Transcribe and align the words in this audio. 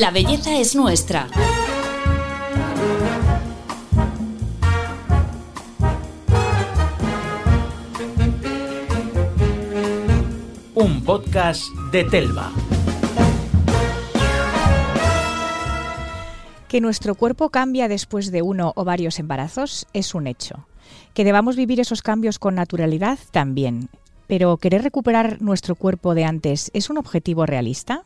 La 0.00 0.10
belleza 0.10 0.58
es 0.58 0.74
nuestra. 0.74 1.28
Un 10.74 11.04
podcast 11.04 11.62
de 11.92 12.02
Telva. 12.02 12.50
Que 16.66 16.80
nuestro 16.80 17.14
cuerpo 17.14 17.50
cambia 17.50 17.86
después 17.86 18.32
de 18.32 18.42
uno 18.42 18.72
o 18.74 18.84
varios 18.84 19.20
embarazos 19.20 19.86
es 19.92 20.16
un 20.16 20.26
hecho. 20.26 20.66
Que 21.12 21.22
debamos 21.22 21.54
vivir 21.54 21.78
esos 21.78 22.02
cambios 22.02 22.40
con 22.40 22.56
naturalidad 22.56 23.20
también. 23.30 23.88
Pero 24.26 24.56
¿querer 24.56 24.82
recuperar 24.82 25.40
nuestro 25.40 25.76
cuerpo 25.76 26.16
de 26.16 26.24
antes 26.24 26.72
es 26.74 26.90
un 26.90 26.98
objetivo 26.98 27.46
realista? 27.46 28.02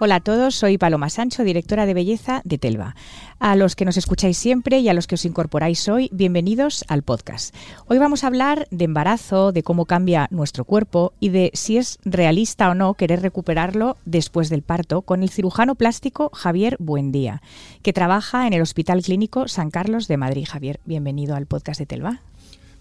Hola 0.00 0.16
a 0.16 0.20
todos, 0.20 0.54
soy 0.54 0.78
Paloma 0.78 1.10
Sancho, 1.10 1.42
directora 1.42 1.84
de 1.84 1.92
belleza 1.92 2.40
de 2.44 2.56
Telva. 2.56 2.94
A 3.40 3.56
los 3.56 3.74
que 3.74 3.84
nos 3.84 3.96
escucháis 3.96 4.38
siempre 4.38 4.78
y 4.78 4.88
a 4.88 4.94
los 4.94 5.08
que 5.08 5.16
os 5.16 5.24
incorporáis 5.24 5.88
hoy, 5.88 6.08
bienvenidos 6.12 6.84
al 6.86 7.02
podcast. 7.02 7.52
Hoy 7.88 7.98
vamos 7.98 8.22
a 8.22 8.28
hablar 8.28 8.68
de 8.70 8.84
embarazo, 8.84 9.50
de 9.50 9.64
cómo 9.64 9.86
cambia 9.86 10.28
nuestro 10.30 10.64
cuerpo 10.64 11.14
y 11.18 11.30
de 11.30 11.50
si 11.52 11.78
es 11.78 11.98
realista 12.04 12.70
o 12.70 12.74
no 12.74 12.94
querer 12.94 13.22
recuperarlo 13.22 13.96
después 14.04 14.50
del 14.50 14.62
parto 14.62 15.02
con 15.02 15.24
el 15.24 15.30
cirujano 15.30 15.74
plástico 15.74 16.30
Javier 16.32 16.76
Buendía, 16.78 17.42
que 17.82 17.92
trabaja 17.92 18.46
en 18.46 18.52
el 18.52 18.62
Hospital 18.62 19.02
Clínico 19.02 19.48
San 19.48 19.72
Carlos 19.72 20.06
de 20.06 20.16
Madrid. 20.16 20.46
Javier, 20.48 20.78
bienvenido 20.84 21.34
al 21.34 21.46
podcast 21.46 21.80
de 21.80 21.86
Telva. 21.86 22.20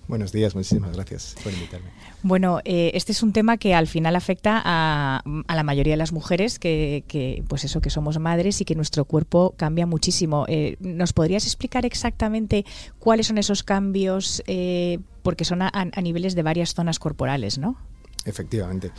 Buenos 0.07 0.31
días, 0.31 0.55
muchísimas 0.55 0.93
gracias 0.93 1.35
por 1.43 1.51
invitarme. 1.51 1.89
Bueno, 2.23 2.59
eh, 2.63 2.91
este 2.93 3.11
es 3.11 3.21
un 3.23 3.33
tema 3.33 3.57
que 3.57 3.75
al 3.75 3.87
final 3.87 4.15
afecta 4.15 4.61
a, 4.63 5.21
a 5.47 5.55
la 5.55 5.63
mayoría 5.63 5.93
de 5.93 5.97
las 5.97 6.13
mujeres 6.13 6.59
que, 6.59 7.03
que, 7.07 7.43
pues 7.49 7.65
eso, 7.65 7.81
que 7.81 7.89
somos 7.89 8.17
madres 8.17 8.61
y 8.61 8.65
que 8.65 8.73
nuestro 8.75 9.03
cuerpo 9.03 9.53
cambia 9.57 9.85
muchísimo. 9.85 10.45
Eh, 10.47 10.77
¿Nos 10.79 11.11
podrías 11.11 11.45
explicar 11.45 11.85
exactamente 11.85 12.65
cuáles 12.99 13.27
son 13.27 13.37
esos 13.37 13.63
cambios? 13.63 14.41
Eh, 14.47 14.99
porque 15.23 15.43
son 15.43 15.61
a, 15.61 15.69
a, 15.73 16.01
niveles 16.01 16.35
de 16.35 16.43
varias 16.43 16.73
zonas 16.73 16.99
corporales, 16.99 17.57
¿no? 17.57 17.77
Efectivamente. 18.23 18.91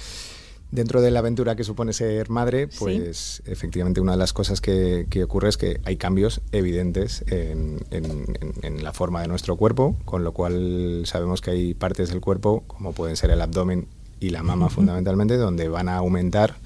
Dentro 0.70 1.00
de 1.00 1.10
la 1.10 1.20
aventura 1.20 1.56
que 1.56 1.64
supone 1.64 1.94
ser 1.94 2.28
madre, 2.28 2.68
pues 2.68 3.40
¿Sí? 3.42 3.50
efectivamente 3.50 4.02
una 4.02 4.12
de 4.12 4.18
las 4.18 4.34
cosas 4.34 4.60
que, 4.60 5.06
que, 5.08 5.24
ocurre 5.24 5.48
es 5.48 5.56
que 5.56 5.80
hay 5.84 5.96
cambios 5.96 6.42
evidentes 6.52 7.24
en, 7.28 7.78
en, 7.90 8.36
en, 8.62 8.84
la 8.84 8.92
forma 8.92 9.22
de 9.22 9.28
nuestro 9.28 9.56
cuerpo, 9.56 9.96
con 10.04 10.24
lo 10.24 10.32
cual 10.32 11.04
sabemos 11.06 11.40
que 11.40 11.52
hay 11.52 11.74
partes 11.74 12.10
del 12.10 12.20
cuerpo, 12.20 12.64
como 12.66 12.92
pueden 12.92 13.16
ser 13.16 13.30
el 13.30 13.40
abdomen 13.40 13.86
y 14.20 14.28
la 14.28 14.42
mama 14.42 14.66
uh 14.66 14.68
-huh. 14.68 14.72
fundamentalmente, 14.74 15.38
donde 15.38 15.68
van 15.68 15.88
a 15.88 15.96
aumentar 15.96 16.56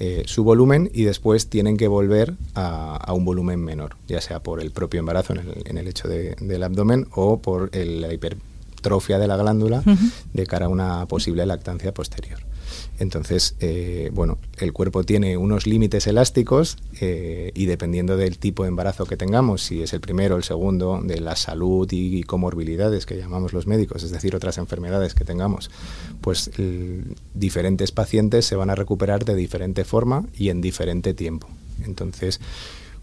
eh, 0.00 0.24
su 0.26 0.42
volumen 0.42 0.90
y 0.92 1.04
después 1.04 1.46
tienen 1.48 1.76
que 1.76 1.86
volver 1.86 2.34
a, 2.56 2.96
a, 2.96 3.12
un 3.12 3.24
volumen 3.24 3.60
menor, 3.60 3.94
ya 4.08 4.20
sea 4.20 4.42
por 4.42 4.60
el 4.60 4.72
propio 4.72 4.98
embarazo 4.98 5.34
en 5.34 5.38
el, 5.38 5.62
en 5.66 5.78
el 5.78 5.86
hecho 5.86 6.08
de, 6.08 6.34
del 6.40 6.64
abdomen 6.64 7.06
o 7.12 7.38
por 7.38 7.70
el, 7.72 8.00
la 8.00 8.12
hipertrofia 8.12 9.20
de 9.20 9.28
la 9.28 9.36
glándula 9.36 9.84
uh 9.86 9.90
-huh. 9.90 10.12
de 10.32 10.46
cara 10.48 10.66
a 10.66 10.68
una 10.68 11.06
posible 11.06 11.46
lactancia 11.46 11.94
posterior. 11.94 12.40
Entonces, 12.98 13.56
eh, 13.60 14.10
bueno, 14.12 14.38
el 14.58 14.72
cuerpo 14.72 15.04
tiene 15.04 15.36
unos 15.36 15.66
límites 15.66 16.06
elásticos 16.06 16.76
eh, 17.00 17.50
y 17.54 17.66
dependiendo 17.66 18.16
del 18.16 18.38
tipo 18.38 18.62
de 18.62 18.68
embarazo 18.68 19.06
que 19.06 19.16
tengamos, 19.16 19.62
si 19.62 19.82
es 19.82 19.92
el 19.92 20.00
primero 20.00 20.36
o 20.36 20.38
el 20.38 20.44
segundo, 20.44 21.00
de 21.02 21.20
la 21.20 21.36
salud 21.36 21.88
y, 21.90 22.22
comorbilidades 22.24 23.06
que 23.06 23.16
llamamos 23.16 23.52
los 23.52 23.66
médicos, 23.66 24.02
es 24.02 24.10
decir, 24.10 24.34
otras 24.34 24.58
enfermedades 24.58 25.14
que 25.14 25.24
tengamos, 25.24 25.70
pues 26.20 26.50
diferentes 27.34 27.92
pacientes 27.92 28.46
se 28.46 28.56
van 28.56 28.70
a 28.70 28.74
recuperar 28.74 29.24
de 29.24 29.34
diferente 29.34 29.84
forma 29.84 30.24
y 30.36 30.48
en 30.48 30.60
diferente 30.60 31.12
tiempo. 31.12 31.48
Entonces, 31.84 32.40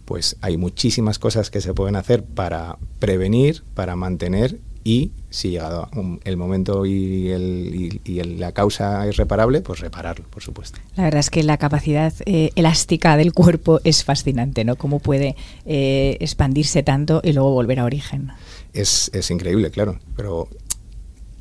pues 0.06 0.38
hay 0.42 0.58
muchísimas 0.58 1.20
cosas 1.20 1.50
que 1.50 1.62
se 1.62 1.74
pueden 1.74 1.96
hacer 1.96 2.24
para 2.24 2.78
prevenir, 3.00 3.64
para 3.76 3.96
mantener 3.96 4.60
y 4.84 5.12
si 5.30 5.52
llegado 5.52 5.90
el 6.24 6.38
momento 6.38 6.86
y, 6.86 7.30
el, 7.30 8.02
y, 8.04 8.24
la 8.24 8.52
causa 8.52 9.08
es 9.08 9.18
reparable, 9.18 9.62
pues 9.62 9.80
repararlo, 9.80 10.26
por 10.30 10.44
supuesto. 10.44 10.80
La 10.96 11.04
verdad 11.04 11.20
es 11.20 11.30
que 11.30 11.44
la 11.44 11.58
capacidad 11.58 12.14
eh, 12.26 12.52
elástica 12.56 13.16
del 13.18 13.34
cuerpo 13.34 13.80
es 13.84 14.04
fascinante, 14.04 14.66
¿no? 14.66 14.76
Cómo 14.76 15.00
puede 15.00 15.36
eh, 15.66 16.18
expandirse 16.20 16.84
tanto 16.84 17.22
y 17.24 17.34
luego 17.34 17.52
volver 17.52 17.80
a 17.80 17.86
origen. 17.86 18.32
Es, 18.74 19.10
es, 19.14 19.32
increíble, 19.32 19.72
claro, 19.72 20.00
pero 20.16 20.48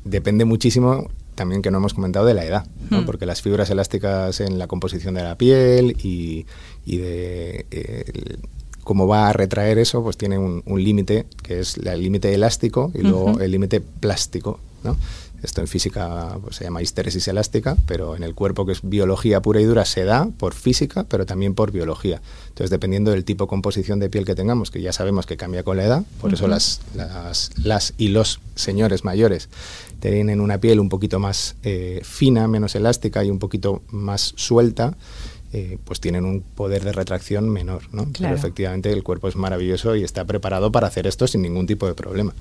depende 0.05 0.45
muchísimo 0.45 1.09
también 1.35 1.61
que 1.61 1.71
no 1.71 1.79
hemos 1.79 1.93
comentado 1.93 2.25
de 2.25 2.33
la 2.33 2.45
edad, 2.45 2.67
¿no? 2.89 3.01
hmm. 3.01 3.05
porque 3.05 3.25
las 3.25 3.41
fibras 3.41 3.69
elásticas 3.69 4.41
en 4.41 4.59
la 4.59 4.67
composición 4.67 5.15
de 5.15 5.23
la 5.23 5.37
piel 5.37 5.97
y, 6.03 6.45
y 6.85 6.97
de 6.97 7.65
eh, 7.71 8.37
cómo 8.83 9.07
va 9.07 9.29
a 9.29 9.33
retraer 9.33 9.77
eso, 9.77 10.03
pues 10.03 10.17
tiene 10.17 10.37
un, 10.37 10.63
un 10.65 10.83
límite, 10.83 11.25
que 11.43 11.59
es 11.59 11.77
el 11.77 12.01
límite 12.01 12.33
elástico 12.33 12.91
y 12.93 12.99
luego 12.99 13.25
uh 13.25 13.35
-huh. 13.35 13.41
el 13.41 13.51
límite 13.51 13.81
plástico. 13.81 14.59
¿no? 14.83 14.97
Esto 15.43 15.61
en 15.61 15.67
física 15.67 16.37
pues, 16.43 16.57
se 16.57 16.63
llama 16.65 16.81
histéresis 16.83 17.27
elástica, 17.27 17.75
pero 17.87 18.15
en 18.15 18.21
el 18.23 18.35
cuerpo, 18.35 18.65
que 18.65 18.73
es 18.73 18.81
biología 18.83 19.41
pura 19.41 19.59
y 19.59 19.63
dura, 19.65 19.85
se 19.85 20.03
da 20.03 20.27
por 20.37 20.53
física, 20.53 21.03
pero 21.09 21.25
también 21.25 21.55
por 21.55 21.71
biología. 21.71 22.21
Entonces, 22.49 22.69
dependiendo 22.69 23.09
del 23.11 23.23
tipo 23.23 23.45
de 23.45 23.49
composición 23.49 23.99
de 23.99 24.09
piel 24.09 24.23
que 24.23 24.35
tengamos, 24.35 24.69
que 24.69 24.81
ya 24.81 24.93
sabemos 24.93 25.25
que 25.25 25.37
cambia 25.37 25.63
con 25.63 25.77
la 25.77 25.85
edad, 25.85 26.03
por 26.19 26.29
uh 26.29 26.33
-huh. 26.33 26.35
eso 26.37 26.47
las, 26.47 26.81
las, 26.95 27.51
las, 27.57 27.93
y 27.97 28.09
los 28.09 28.39
señores 28.55 29.03
mayores 29.03 29.49
tienen 29.99 30.41
una 30.41 30.59
piel 30.59 30.79
un 30.79 30.89
poquito 30.89 31.19
más 31.19 31.55
eh, 31.63 32.01
fina, 32.03 32.47
menos 32.47 32.75
elástica 32.75 33.23
y 33.23 33.29
un 33.31 33.39
poquito 33.39 33.81
más 33.89 34.33
suelta, 34.35 34.95
eh, 35.53 35.77
pues 35.83 35.99
tienen 35.99 36.23
un 36.23 36.41
poder 36.41 36.83
de 36.85 36.93
retracción 36.93 37.49
menor, 37.49 37.83
¿no? 37.91 38.03
Claro. 38.03 38.13
Pero 38.19 38.35
efectivamente 38.35 38.91
el 38.91 39.03
cuerpo 39.03 39.27
es 39.27 39.35
maravilloso 39.35 39.95
y 39.97 40.03
está 40.03 40.23
preparado 40.23 40.71
para 40.71 40.87
hacer 40.87 41.07
esto 41.07 41.27
sin 41.27 41.41
ningún 41.41 41.67
tipo 41.67 41.87
de 41.87 41.93
problema. 41.93 42.33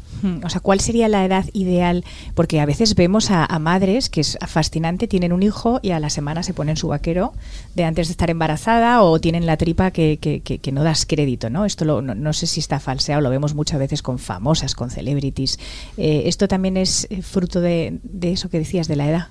O 0.45 0.49
sea, 0.49 0.61
¿cuál 0.61 0.81
sería 0.81 1.09
la 1.09 1.25
edad 1.25 1.45
ideal? 1.53 2.05
Porque 2.35 2.61
a 2.61 2.67
veces 2.67 2.95
vemos 2.95 3.31
a, 3.31 3.45
a, 3.45 3.59
madres 3.59 4.11
que 4.11 4.21
es 4.21 4.39
fascinante, 4.47 5.09
tienen 5.09 5.33
un 5.33 5.43
hijo 5.43 5.81
y 5.83 5.91
a 5.91 5.99
la 5.99 6.09
semana 6.09 6.43
se 6.43 6.55
ponen 6.55 6.77
su 6.77 6.89
vaquero 6.89 7.33
de 7.75 7.85
antes 7.85 8.09
de 8.09 8.13
estar 8.13 8.31
embarazada 8.31 9.03
o 9.03 9.21
tienen 9.21 9.45
la 9.45 9.57
tripa 9.57 9.91
que, 9.91 10.19
que, 10.21 10.41
que, 10.41 10.59
que 10.59 10.73
no 10.73 10.85
das 10.85 11.05
crédito, 11.05 11.51
¿no? 11.51 11.65
Esto 11.65 11.85
lo, 11.85 12.03
no, 12.03 12.15
no, 12.15 12.33
sé 12.33 12.47
si 12.47 12.61
está 12.61 12.79
falseado, 12.79 13.21
lo 13.21 13.31
vemos 13.31 13.55
muchas 13.55 13.79
veces 13.79 14.03
con 14.03 14.19
famosas, 14.19 14.75
con 14.75 14.91
celebrities. 14.91 15.59
Eh, 15.97 16.23
¿Esto 16.27 16.47
también 16.47 16.77
es 16.77 17.09
eh, 17.11 17.23
fruto 17.23 17.61
de, 17.61 17.99
de 18.05 18.33
eso 18.33 18.49
que 18.51 18.59
decías, 18.59 18.87
de 18.87 18.97
la 18.97 19.09
edad? 19.09 19.29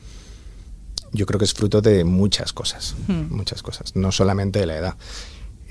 Yo 1.12 1.26
creo 1.26 1.40
que 1.40 1.46
es 1.46 1.54
fruto 1.54 1.82
de 1.82 2.04
muchas 2.04 2.54
cosas, 2.54 2.96
hmm. 3.08 3.36
muchas 3.36 3.64
cosas, 3.64 3.96
no 3.96 4.12
solamente 4.12 4.60
de 4.60 4.66
la 4.66 4.78
edad. 4.78 4.96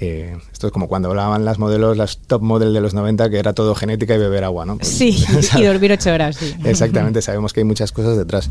Eh, 0.00 0.36
esto 0.52 0.68
es 0.68 0.72
como 0.72 0.86
cuando 0.86 1.08
hablaban 1.08 1.44
las 1.44 1.58
modelos, 1.58 1.96
las 1.96 2.18
top 2.18 2.40
model 2.40 2.72
de 2.72 2.80
los 2.80 2.94
90, 2.94 3.30
que 3.30 3.38
era 3.38 3.52
todo 3.52 3.74
genética 3.74 4.14
y 4.14 4.18
beber 4.18 4.44
agua, 4.44 4.64
¿no? 4.64 4.76
Pues, 4.76 4.88
sí, 4.96 5.24
y 5.56 5.62
dormir 5.64 5.92
ocho 5.92 6.12
horas, 6.12 6.36
sí. 6.36 6.54
Exactamente, 6.64 7.20
sabemos 7.22 7.52
que 7.52 7.60
hay 7.60 7.64
muchas 7.64 7.92
cosas 7.92 8.16
detrás. 8.16 8.50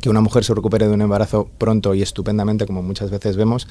Que 0.00 0.08
una 0.08 0.20
mujer 0.20 0.44
se 0.44 0.54
recupere 0.54 0.86
de 0.86 0.94
un 0.94 1.02
embarazo 1.02 1.50
pronto 1.58 1.94
y 1.94 2.02
estupendamente, 2.02 2.66
como 2.66 2.82
muchas 2.82 3.10
veces 3.10 3.36
vemos, 3.36 3.66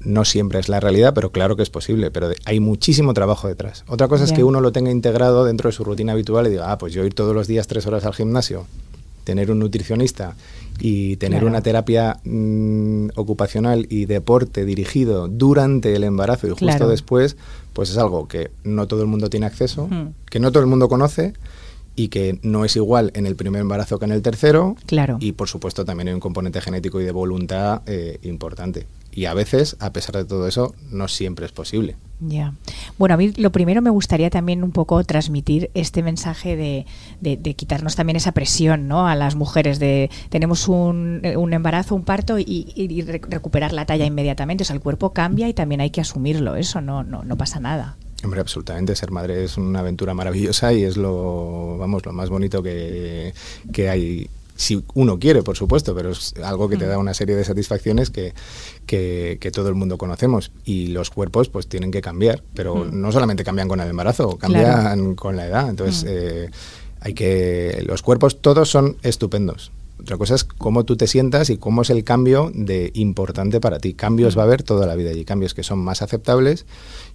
no 0.00 0.24
siempre 0.24 0.58
es 0.58 0.68
la 0.68 0.80
realidad, 0.80 1.14
pero 1.14 1.30
claro 1.30 1.54
que 1.54 1.62
es 1.62 1.70
posible, 1.70 2.10
pero 2.10 2.30
hay 2.44 2.58
muchísimo 2.58 3.14
trabajo 3.14 3.46
detrás. 3.46 3.84
Otra 3.86 4.08
cosa 4.08 4.24
yeah. 4.24 4.32
es 4.32 4.36
que 4.36 4.42
uno 4.42 4.60
lo 4.60 4.72
tenga 4.72 4.90
integrado 4.90 5.44
dentro 5.44 5.68
de 5.68 5.72
su 5.72 5.84
rutina 5.84 6.12
habitual 6.12 6.48
y 6.48 6.50
diga, 6.50 6.72
ah, 6.72 6.78
pues 6.78 6.92
yo 6.92 7.04
ir 7.04 7.14
todos 7.14 7.34
los 7.34 7.46
días 7.46 7.68
tres 7.68 7.86
horas 7.86 8.04
al 8.04 8.14
gimnasio, 8.14 8.66
tener 9.24 9.50
un 9.50 9.58
nutricionista 9.58 10.36
y 10.80 11.16
tener 11.16 11.40
claro. 11.40 11.48
una 11.48 11.62
terapia 11.62 12.20
mmm, 12.24 13.08
ocupacional 13.16 13.86
y 13.90 14.06
deporte 14.06 14.64
dirigido 14.64 15.28
durante 15.28 15.94
el 15.94 16.04
embarazo 16.04 16.46
y 16.46 16.50
justo 16.50 16.66
claro. 16.66 16.88
después, 16.88 17.36
pues 17.72 17.90
es 17.90 17.98
algo 17.98 18.28
que 18.28 18.50
no 18.64 18.86
todo 18.86 19.02
el 19.02 19.08
mundo 19.08 19.30
tiene 19.30 19.46
acceso, 19.46 19.88
mm. 19.88 20.14
que 20.30 20.40
no 20.40 20.50
todo 20.52 20.62
el 20.62 20.68
mundo 20.68 20.88
conoce 20.88 21.34
y 21.96 22.08
que 22.08 22.38
no 22.42 22.64
es 22.64 22.76
igual 22.76 23.12
en 23.14 23.26
el 23.26 23.36
primer 23.36 23.60
embarazo 23.60 23.98
que 23.98 24.04
en 24.04 24.12
el 24.12 24.22
tercero. 24.22 24.76
Claro. 24.86 25.16
Y 25.20 25.32
por 25.32 25.48
supuesto 25.48 25.84
también 25.84 26.08
hay 26.08 26.14
un 26.14 26.20
componente 26.20 26.60
genético 26.60 27.00
y 27.00 27.04
de 27.04 27.12
voluntad 27.12 27.82
eh, 27.86 28.18
importante. 28.22 28.86
Y 29.14 29.26
a 29.26 29.34
veces, 29.34 29.76
a 29.78 29.92
pesar 29.92 30.16
de 30.16 30.24
todo 30.24 30.48
eso, 30.48 30.74
no 30.90 31.06
siempre 31.06 31.46
es 31.46 31.52
posible. 31.52 31.96
Ya. 32.20 32.54
Bueno, 32.98 33.14
a 33.14 33.18
mí 33.18 33.32
lo 33.36 33.52
primero 33.52 33.80
me 33.80 33.90
gustaría 33.90 34.28
también 34.28 34.64
un 34.64 34.72
poco 34.72 35.02
transmitir 35.04 35.70
este 35.74 36.02
mensaje 36.02 36.56
de, 36.56 36.86
de, 37.20 37.36
de 37.36 37.54
quitarnos 37.54 37.94
también 37.94 38.16
esa 38.16 38.32
presión 38.32 38.88
¿no? 38.88 39.06
a 39.06 39.14
las 39.14 39.36
mujeres 39.36 39.78
de 39.78 40.10
tenemos 40.30 40.68
un, 40.68 41.22
un 41.36 41.52
embarazo, 41.52 41.94
un 41.94 42.04
parto 42.04 42.38
y, 42.38 42.44
y, 42.74 43.02
recuperar 43.02 43.72
la 43.72 43.86
talla 43.86 44.04
inmediatamente. 44.04 44.62
O 44.62 44.64
sea, 44.64 44.74
el 44.74 44.82
cuerpo 44.82 45.12
cambia 45.12 45.48
y 45.48 45.54
también 45.54 45.80
hay 45.80 45.90
que 45.90 46.00
asumirlo. 46.00 46.56
Eso 46.56 46.80
no, 46.80 47.04
no, 47.04 47.22
no 47.22 47.36
pasa 47.36 47.60
nada. 47.60 47.96
Hombre, 48.24 48.40
absolutamente. 48.40 48.96
Ser 48.96 49.12
madre 49.12 49.44
es 49.44 49.58
una 49.58 49.80
aventura 49.80 50.14
maravillosa 50.14 50.72
y 50.72 50.82
es 50.82 50.96
lo, 50.96 51.76
vamos, 51.78 52.04
lo 52.04 52.12
más 52.12 52.30
bonito 52.30 52.62
que, 52.62 53.32
que 53.72 53.90
hay 53.90 54.28
si 54.56 54.84
uno 54.94 55.18
quiere, 55.18 55.42
por 55.42 55.56
supuesto, 55.56 55.94
pero 55.94 56.10
es 56.10 56.34
algo 56.42 56.68
que 56.68 56.76
te 56.76 56.86
da 56.86 56.98
una 56.98 57.14
serie 57.14 57.34
de 57.34 57.44
satisfacciones 57.44 58.10
que, 58.10 58.34
que, 58.86 59.38
que, 59.40 59.50
todo 59.50 59.68
el 59.68 59.74
mundo 59.74 59.98
conocemos. 59.98 60.52
Y 60.64 60.88
los 60.88 61.10
cuerpos 61.10 61.48
pues 61.48 61.66
tienen 61.66 61.90
que 61.90 62.00
cambiar, 62.00 62.42
pero 62.54 62.76
mm. 62.76 63.00
no 63.00 63.12
solamente 63.12 63.44
cambian 63.44 63.68
con 63.68 63.80
el 63.80 63.88
embarazo, 63.88 64.36
cambian 64.38 64.64
claro. 64.64 65.16
con 65.16 65.36
la 65.36 65.46
edad. 65.46 65.68
Entonces, 65.68 66.04
mm. 66.04 66.08
eh, 66.10 66.50
hay 67.00 67.14
que. 67.14 67.82
Los 67.86 68.02
cuerpos 68.02 68.40
todos 68.40 68.70
son 68.70 68.96
estupendos. 69.02 69.72
Otra 70.00 70.18
cosa 70.18 70.34
es 70.34 70.44
cómo 70.44 70.84
tú 70.84 70.96
te 70.96 71.06
sientas 71.06 71.50
y 71.50 71.56
cómo 71.56 71.82
es 71.82 71.90
el 71.90 72.02
cambio 72.04 72.50
de 72.52 72.90
importante 72.94 73.60
para 73.60 73.78
ti. 73.78 73.94
Cambios 73.94 74.36
va 74.36 74.42
a 74.42 74.44
haber 74.44 74.62
toda 74.62 74.86
la 74.86 74.96
vida 74.96 75.12
y 75.12 75.24
cambios 75.24 75.54
que 75.54 75.62
son 75.62 75.78
más 75.78 76.02
aceptables 76.02 76.66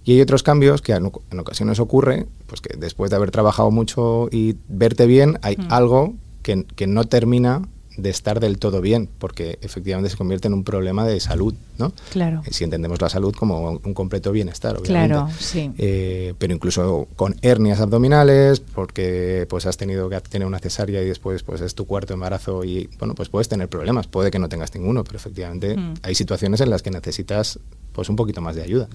y 0.04 0.12
hay 0.12 0.20
otros 0.22 0.42
cambios 0.42 0.80
que 0.80 0.92
en 0.92 1.38
ocasiones 1.38 1.78
ocurre, 1.78 2.26
pues 2.46 2.62
que 2.62 2.76
después 2.78 3.10
de 3.10 3.16
haber 3.16 3.30
trabajado 3.30 3.70
mucho 3.70 4.28
y 4.32 4.56
verte 4.68 5.06
bien, 5.06 5.38
hay 5.42 5.56
algo 5.68 6.14
que, 6.42 6.64
que 6.64 6.86
no 6.86 7.04
termina 7.04 7.62
de 7.96 8.10
estar 8.10 8.40
del 8.40 8.58
todo 8.58 8.80
bien, 8.80 9.08
porque 9.18 9.58
efectivamente 9.62 10.10
se 10.10 10.16
convierte 10.16 10.48
en 10.48 10.54
un 10.54 10.64
problema 10.64 11.06
de 11.06 11.20
salud, 11.20 11.54
¿no? 11.78 11.92
Claro. 12.10 12.42
Si 12.50 12.64
entendemos 12.64 13.00
la 13.00 13.08
salud 13.08 13.34
como 13.34 13.70
un 13.70 13.94
completo 13.94 14.32
bienestar, 14.32 14.76
obviamente. 14.76 15.14
Claro, 15.14 15.28
sí. 15.38 15.70
Eh, 15.78 16.34
pero 16.38 16.54
incluso 16.54 17.08
con 17.16 17.36
hernias 17.42 17.80
abdominales, 17.80 18.60
porque 18.60 19.46
pues 19.48 19.66
has 19.66 19.76
tenido 19.76 20.08
que 20.08 20.20
tener 20.20 20.46
una 20.46 20.58
cesárea 20.58 21.02
y 21.02 21.06
después 21.06 21.42
pues 21.42 21.60
es 21.60 21.74
tu 21.74 21.86
cuarto 21.86 22.14
embarazo 22.14 22.64
y 22.64 22.88
bueno, 22.98 23.14
pues 23.14 23.28
puedes 23.28 23.48
tener 23.48 23.68
problemas, 23.68 24.06
puede 24.06 24.30
que 24.30 24.38
no 24.38 24.48
tengas 24.48 24.74
ninguno, 24.74 25.04
pero 25.04 25.16
efectivamente 25.16 25.76
mm. 25.76 25.94
hay 26.02 26.14
situaciones 26.14 26.60
en 26.60 26.70
las 26.70 26.82
que 26.82 26.90
necesitas 26.90 27.58
pues 27.92 28.08
un 28.08 28.16
poquito 28.16 28.40
más 28.40 28.54
de 28.54 28.62
ayuda. 28.62 28.88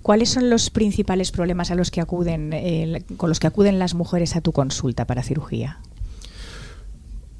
¿Cuáles 0.00 0.28
son 0.28 0.48
los 0.48 0.70
principales 0.70 1.32
problemas 1.32 1.70
a 1.72 1.74
los 1.74 1.90
que 1.90 2.00
acuden 2.00 2.52
eh, 2.52 3.02
con 3.16 3.28
los 3.28 3.40
que 3.40 3.48
acuden 3.48 3.80
las 3.80 3.94
mujeres 3.94 4.36
a 4.36 4.40
tu 4.40 4.52
consulta 4.52 5.06
para 5.06 5.24
cirugía? 5.24 5.80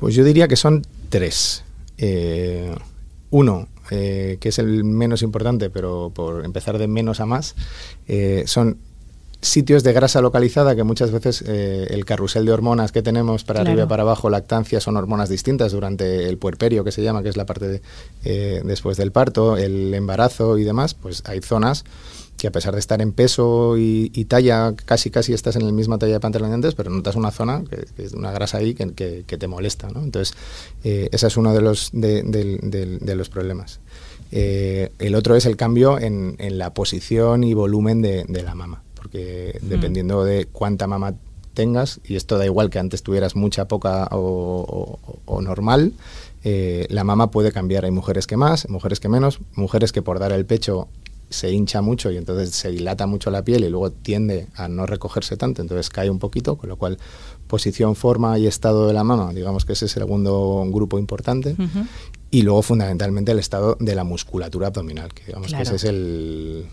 Pues 0.03 0.17
yo 0.17 0.25
diría 0.25 0.49
que 0.49 0.57
son 0.57 0.85
tres. 1.11 1.63
Eh, 1.97 2.75
uno, 3.31 3.69
eh, 3.93 4.37
que 4.41 4.49
es 4.49 4.59
el 4.59 4.83
menos 4.83 5.23
importante, 5.23 5.71
pero 5.71 6.11
por 6.13 6.45
empezar 6.45 6.77
de 6.79 6.89
menos 6.89 7.21
a 7.21 7.27
más, 7.27 7.55
eh, 8.09 8.43
son 8.47 8.79
sitios 9.41 9.85
de 9.85 9.93
grasa 9.93 10.21
localizada 10.21 10.75
que 10.75 10.83
muchas 10.83 11.13
veces 11.13 11.43
el 11.43 12.05
carrusel 12.05 12.45
de 12.47 12.53
hormonas 12.53 12.91
que 12.91 13.03
tenemos 13.03 13.45
para 13.45 13.61
arriba 13.61 13.85
y 13.85 13.87
para 13.87 14.03
abajo, 14.03 14.29
lactancia, 14.29 14.81
son 14.81 14.97
hormonas 14.97 15.29
distintas 15.29 15.71
durante 15.71 16.29
el 16.29 16.37
puerperio, 16.37 16.83
que 16.83 16.91
se 16.91 17.05
llama, 17.05 17.23
que 17.23 17.29
es 17.29 17.37
la 17.37 17.47
parte 17.47 17.69
de, 18.25 18.63
después 18.65 18.97
del 18.97 19.13
parto, 19.13 19.57
el 19.57 19.95
embarazo 19.95 20.59
y 20.59 20.65
demás, 20.65 20.95
pues 20.95 21.23
hay 21.27 21.41
zonas 21.43 21.85
que 22.43 22.49
a 22.49 22.51
pesar 22.51 22.75
de 22.75 22.81
estar 22.81 23.01
en 23.01 23.13
peso 23.13 23.77
y, 23.79 24.09
talla, 24.25 24.75
casi 24.75 25.13
casi 25.13 25.33
estás 25.33 25.55
en 25.55 25.65
la 25.65 25.71
misma 25.71 25.97
talla 25.97 26.15
de 26.15 26.19
pantalón 26.19 26.49
de 26.49 26.57
antes, 26.57 26.75
pero 26.75 26.91
notas 26.91 27.15
una 27.15 27.31
zona, 27.31 27.63
que, 27.71 28.03
es 28.03 28.15
una 28.15 28.33
grasa 28.33 28.59
ahí, 28.59 28.75
que, 28.75 29.23
te 29.25 29.47
molesta. 29.47 29.89
¿no? 29.91 30.03
Entonces, 30.03 30.37
eh, 30.83 31.09
ese 31.13 31.29
es 31.29 31.37
uno 31.37 31.55
de 31.55 31.61
los, 31.61 31.91
de, 31.93 33.15
los 33.15 33.29
problemas. 33.29 33.79
Eh, 34.33 34.91
el 34.99 35.15
otro 35.15 35.37
es 35.37 35.47
el 35.47 35.57
cambio 35.57 36.01
en, 36.01 36.37
la 36.59 36.75
posición 36.75 37.45
y 37.45 37.55
volumen 37.55 38.03
de, 38.03 38.43
la 38.43 38.57
mama, 38.57 38.83
porque 38.97 39.61
mm. 39.63 39.69
dependiendo 39.69 40.25
de 40.25 40.47
cuánta 40.47 40.89
mama 40.89 41.15
tengas, 41.55 42.01
y 42.03 42.17
esto 42.17 42.39
da 42.39 42.45
igual 42.45 42.71
que 42.71 42.81
antes 42.81 43.05
tuvieras 43.05 43.37
mucha, 43.37 43.69
poca 43.69 44.09
o, 44.11 44.99
normal, 45.41 45.93
eh, 46.43 46.89
la 46.91 47.05
mama 47.05 47.31
puede 47.31 47.53
cambiar. 47.53 47.85
Hay 47.85 47.93
mujeres 47.93 48.27
que 48.27 48.37
más, 48.37 48.69
mujeres 48.69 48.99
que 48.99 49.09
menos, 49.09 49.39
mujeres 49.55 49.93
que 49.93 50.03
por 50.03 50.19
dar 50.19 50.33
el 50.33 50.45
pecho 50.45 50.89
se 51.33 51.51
hincha 51.51 51.83
mucho 51.83 52.11
y 52.11 52.17
entonces 52.17 52.51
se 52.51 52.71
dilata 52.71 53.07
mucho 53.07 53.31
la 53.31 53.43
piel 53.45 53.65
y 53.65 53.69
luego 53.69 53.91
tiende 53.91 54.47
a 54.55 54.69
no 54.69 54.87
recogerse 54.87 55.37
tanto, 55.37 55.63
entonces 55.63 55.91
cae 55.91 56.11
un 56.11 56.19
poquito, 56.19 56.57
con 56.57 56.69
lo 56.69 56.77
cual 56.77 56.99
posición, 57.47 57.97
forma 57.97 58.39
y 58.39 58.47
estado 58.47 58.87
de 58.87 58.95
la 58.95 59.05
mama, 59.05 59.33
digamos 59.35 59.65
que 59.67 59.75
ese 59.75 59.85
es 59.85 59.97
el 59.97 60.03
segundo 60.05 60.65
grupo 60.69 60.99
importante. 60.99 61.55
Y 62.31 62.43
luego 62.43 62.63
fundamentalmente 62.63 63.33
el 63.33 63.39
estado 63.39 63.77
de 63.79 63.95
la 63.95 64.05
musculatura 64.05 64.69
abdominal, 64.69 65.13
que 65.13 65.27
digamos 65.27 65.53
que 65.53 65.61
ese 65.61 65.77
es 65.77 65.85
el, 65.85 66.67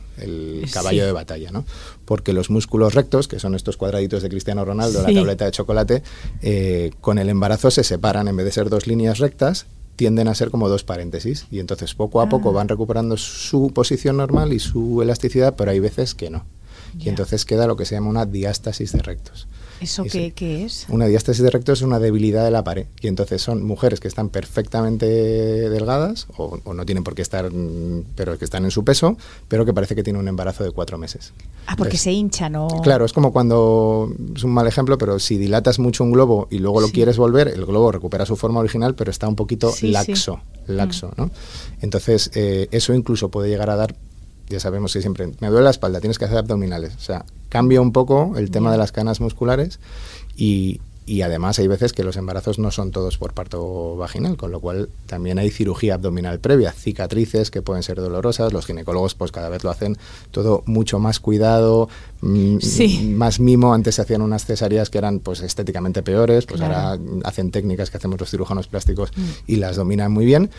caballo 0.72 1.06
de 1.06 1.12
batalla, 1.12 1.52
¿no? 1.52 1.66
Porque 2.06 2.32
los 2.32 2.50
músculos 2.50 2.94
rectos, 2.94 3.28
que 3.28 3.40
son 3.40 3.56
estos 3.56 3.76
cuadraditos 3.76 4.24
de 4.24 4.30
Cristiano 4.30 4.64
Ronaldo, 4.64 5.04
la 5.04 5.14
tableta 5.14 5.44
de 5.44 5.52
chocolate, 5.52 6.02
eh, 6.42 6.92
con 7.02 7.18
el 7.18 7.28
embarazo 7.28 7.72
se 7.72 7.84
separan, 7.84 8.30
en 8.30 8.38
vez 8.38 8.46
de 8.46 8.52
ser 8.54 8.70
dos 8.70 8.88
líneas 8.88 9.18
rectas, 9.18 9.66
tienden 10.00 10.30
a 10.30 10.34
ser 10.34 10.50
como 10.50 10.70
dos 10.70 10.86
paréntesis 10.86 11.46
y 11.52 11.60
entonces 11.60 11.94
poco 11.94 12.22
a 12.22 12.30
poco 12.30 12.52
ah. 12.52 12.54
van 12.54 12.70
recuperando 12.70 13.18
su 13.18 13.74
posición 13.74 14.16
normal 14.16 14.54
y 14.54 14.60
su 14.60 15.02
elasticidad, 15.02 15.56
pero 15.58 15.72
hay 15.72 15.82
veces 15.82 16.16
que 16.16 16.30
no. 16.30 16.46
Y 16.98 17.10
entonces 17.10 17.44
queda 17.44 17.68
lo 17.68 17.76
que 17.76 17.84
se 17.84 17.96
llama 17.96 18.10
una 18.10 18.26
diástasis 18.26 18.94
de 18.94 19.02
rectos. 19.02 19.50
¿Eso 19.82 20.04
qué, 20.04 20.34
es? 20.66 20.86
Una 20.90 21.06
diástasis 21.06 21.44
de 21.44 21.50
recto 21.50 21.72
es 21.72 21.82
una 21.82 22.00
debilidad 22.00 22.44
de 22.44 22.52
la 22.52 22.64
pared. 22.64 22.88
Y 23.02 23.08
entonces 23.08 23.42
son 23.42 23.64
mujeres 23.64 24.00
que 24.00 24.08
están 24.08 24.30
perfectamente 24.30 25.06
delgadas, 25.06 26.28
o, 26.38 26.60
no 26.74 26.86
tienen 26.86 27.04
por 27.04 27.16
qué 27.16 27.22
estar, 27.22 27.52
mm, 27.52 28.04
pero 28.16 28.38
que 28.38 28.46
están 28.46 28.66
en 28.66 28.72
su 28.72 28.84
peso, 28.84 29.18
pero 29.48 29.66
que 29.66 29.74
parece 29.74 29.96
que 29.96 30.04
tienen 30.04 30.22
un 30.22 30.28
embarazo 30.28 30.64
de 30.64 30.72
cuatro 30.72 30.98
meses. 30.98 31.34
Ah, 31.66 31.76
porque 31.78 31.98
se 31.98 32.12
hinchan, 32.12 32.54
¿no? 32.54 32.68
Claro, 32.84 33.06
es 33.06 33.14
como 33.14 33.32
cuando, 33.32 34.14
es 34.36 34.44
un 34.44 34.52
mal 34.52 34.68
ejemplo, 34.68 34.98
pero 34.98 35.20
si 35.20 35.38
dilatas 35.38 35.80
mucho 35.80 36.04
un 36.04 36.12
globo 36.12 36.48
y 36.52 36.60
luego 36.60 36.82
lo 36.82 36.90
quieres 36.90 37.18
volver, 37.18 37.48
el 37.48 37.66
globo 37.66 37.92
recupera 37.92 38.26
su 38.26 38.36
forma 38.36 38.60
original, 38.60 38.96
pero 38.96 39.12
está 39.12 39.28
un 39.28 39.36
poquito 39.36 39.74
laxo, 39.82 40.42
laxo, 40.68 41.08
mm. 41.10 41.12
¿no? 41.18 41.32
Entonces, 41.82 42.32
eh, 42.36 42.68
eso 42.72 42.94
incluso 42.94 43.30
puede 43.30 43.50
llegar 43.50 43.70
a 43.70 43.76
dar 43.76 43.96
ya 44.50 44.60
sabemos 44.60 44.94
que 44.94 45.02
siempre 45.02 45.28
me 45.40 45.48
duele 45.50 45.64
la 45.64 45.70
espalda, 45.70 46.00
tienes 46.00 46.18
que 46.18 46.26
hacer 46.26 46.38
abdominales. 46.38 46.96
O 46.96 47.00
sea, 47.00 47.26
cambia 47.50 47.82
un 47.82 47.92
poco 47.92 48.34
el 48.38 48.52
tema 48.52 48.72
de 48.72 48.78
las 48.78 48.92
canas 48.92 49.22
musculares 49.22 49.80
y, 50.36 50.82
y 51.10 51.24
además 51.24 51.58
hay 51.58 51.68
veces 51.68 51.92
que 51.92 52.04
los 52.04 52.18
embarazos 52.18 52.60
no 52.60 52.70
son 52.70 52.92
todos 52.92 53.18
por 53.18 53.34
parto 53.34 53.96
vaginal, 53.96 54.38
con 54.38 54.52
lo 54.52 54.60
cual 54.60 54.90
también 55.08 55.40
hay 55.40 55.50
cirugía 55.50 55.96
abdominal 55.96 56.40
previa, 56.40 56.72
cicatrices 56.72 57.50
que 57.50 57.64
pueden 57.64 57.82
ser 57.82 57.98
dolorosas, 57.98 58.54
los 58.54 58.68
ginecólogos 58.68 59.16
pues 59.16 59.32
cada 59.32 59.50
vez 59.50 59.64
lo 59.64 59.72
hacen 59.72 59.98
todo 60.30 60.62
mucho 60.68 61.00
más 61.00 61.20
cuidado, 61.20 61.90
mm, 62.22 62.58
más 63.16 63.40
mimo, 63.40 63.74
antes 63.74 63.96
se 63.96 64.04
hacían 64.04 64.22
unas 64.22 64.46
cesáreas 64.46 64.92
que 64.92 65.00
eran 65.00 65.20
pues 65.20 65.42
estéticamente 65.42 66.04
peores, 66.04 66.46
pues 66.46 66.62
ahora 66.62 67.00
hacen 67.24 67.50
técnicas 67.50 67.90
que 67.90 67.98
hacemos 67.98 68.20
los 68.20 68.30
cirujanos 68.30 68.68
plásticos 68.68 69.12
mm. 69.16 69.22
y 69.48 69.56
las 69.56 69.78
dominan 69.78 70.12
muy 70.12 70.26
bien, 70.26 70.52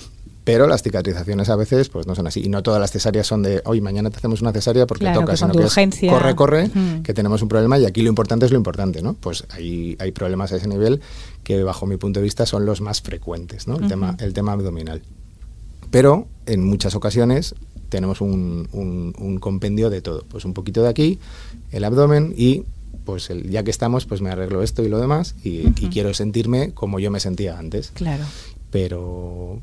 pero 0.53 0.67
las 0.67 0.83
cicatrizaciones 0.83 1.49
a 1.49 1.57
veces 1.57 1.89
pues 1.89 2.07
no 2.07 2.15
son 2.15 2.27
así. 2.27 2.43
Y 2.45 2.49
no 2.49 2.63
todas 2.63 2.81
las 2.81 2.91
cesáreas 2.91 3.27
son 3.27 3.43
de, 3.43 3.63
hoy 3.65 3.81
mañana 3.81 4.11
te 4.11 4.17
hacemos 4.17 4.41
una 4.43 4.53
cesárea 4.53 4.87
porque 4.87 5.07
toca, 5.13 5.37
sino 5.37 5.53
que 5.53 5.63
es, 5.65 6.11
corre, 6.11 6.35
corre, 6.35 6.71
que 7.05 7.15
tenemos 7.15 7.41
un 7.43 7.49
problema 7.49 7.79
y 7.79 7.87
aquí 7.87 8.03
lo 8.03 8.09
importante 8.09 8.47
es 8.47 8.53
lo 8.53 8.59
importante, 8.59 9.01
¿no? 9.01 9.15
Pues 9.15 9.45
hay, 9.51 9.97
hay 10.01 10.11
problemas 10.13 10.53
a 10.53 10.57
ese 10.57 10.67
nivel 10.67 11.01
que 11.45 11.63
bajo 11.63 11.87
mi 11.87 11.97
punto 11.97 12.19
de 12.21 12.25
vista 12.25 12.47
son 12.47 12.67
los 12.67 12.81
más 12.81 13.01
frecuentes, 13.01 13.69
¿no? 13.69 13.77
El, 13.77 13.89
tema, 13.89 14.17
el 14.19 14.33
tema 14.33 14.53
abdominal. 14.53 15.03
Pero 15.91 16.27
en 16.47 16.65
muchas 16.65 16.95
ocasiones 16.95 17.55
tenemos 17.89 18.21
un, 18.21 18.69
un, 18.73 19.39
compendio 19.39 19.89
de 19.89 20.01
todo. 20.01 20.25
Pues 20.29 20.45
un 20.45 20.55
poquito 20.55 20.83
de 20.83 20.89
aquí, 20.89 21.19
el 21.71 21.85
abdomen 21.85 22.35
y 22.37 22.65
pues 23.05 23.31
el, 23.31 23.51
ya 23.51 23.63
que 23.63 23.71
estamos, 23.71 24.05
pues 24.05 24.21
me 24.21 24.31
arreglo 24.31 24.63
esto 24.63 24.83
y 24.83 24.89
lo 24.89 24.99
demás 24.99 25.35
y, 25.43 25.69
y, 25.81 25.89
quiero 25.91 26.13
sentirme 26.13 26.73
como 26.73 27.01
yo 27.01 27.11
me 27.11 27.21
sentía 27.21 27.59
antes. 27.59 27.91
Claro. 27.95 28.25
Pero, 28.71 29.61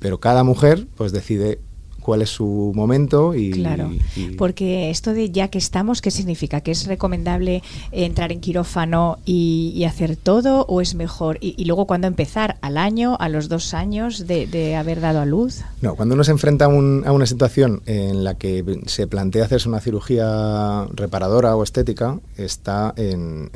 pero 0.00 0.18
cada 0.18 0.42
mujer 0.42 0.88
pues 0.96 1.12
decide 1.12 1.60
cuál 2.00 2.22
es 2.22 2.30
su 2.30 2.72
momento 2.74 3.34
y 3.34 3.50
claro 3.50 3.90
porque 4.36 4.90
esto 4.90 5.12
de 5.12 5.30
ya 5.30 5.48
que 5.48 5.58
estamos 5.58 6.00
qué 6.00 6.10
significa 6.10 6.60
que 6.60 6.70
es 6.70 6.86
recomendable 6.86 7.62
entrar 7.92 8.32
en 8.32 8.40
quirófano 8.40 9.18
y, 9.24 9.84
hacer 9.90 10.14
todo 10.16 10.66
o 10.68 10.80
es 10.80 10.94
mejor 10.94 11.38
y, 11.40 11.64
luego 11.64 11.86
cuando 11.86 12.06
empezar 12.06 12.58
al 12.60 12.76
año 12.76 13.16
a 13.18 13.28
los 13.28 13.48
dos 13.48 13.74
años 13.74 14.26
de, 14.26 14.76
haber 14.76 15.00
dado 15.00 15.20
a 15.20 15.26
luz 15.26 15.62
no 15.80 15.96
cuando 15.96 16.14
uno 16.14 16.22
se 16.24 16.30
enfrenta 16.30 16.66
a, 16.66 16.68
una 16.68 17.26
situación 17.26 17.82
en 17.86 18.24
la 18.24 18.34
que 18.34 18.80
se 18.86 19.06
plantea 19.06 19.44
hacerse 19.44 19.68
una 19.68 19.80
cirugía 19.80 20.86
reparadora 20.94 21.56
o 21.56 21.62
estética 21.62 22.18
está 22.36 22.94
en, 22.96 23.50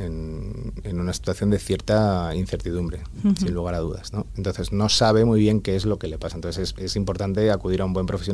una 0.92 1.12
situación 1.12 1.50
de 1.50 1.58
cierta 1.58 2.34
incertidumbre 2.34 3.00
sin 3.38 3.54
lugar 3.54 3.74
a 3.74 3.78
dudas 3.78 4.12
¿no? 4.12 4.26
entonces 4.36 4.72
no 4.72 4.88
sabe 4.88 5.24
muy 5.24 5.40
bien 5.40 5.60
qué 5.60 5.76
es 5.76 5.84
lo 5.84 5.98
que 5.98 6.08
le 6.08 6.18
pasa. 6.18 6.36
Entonces 6.36 6.74
es 6.76 6.96
importante 6.96 7.50
acudir 7.50 7.82
a 7.82 7.84
un 7.84 7.92
buen 7.92 8.06
profesional 8.06 8.33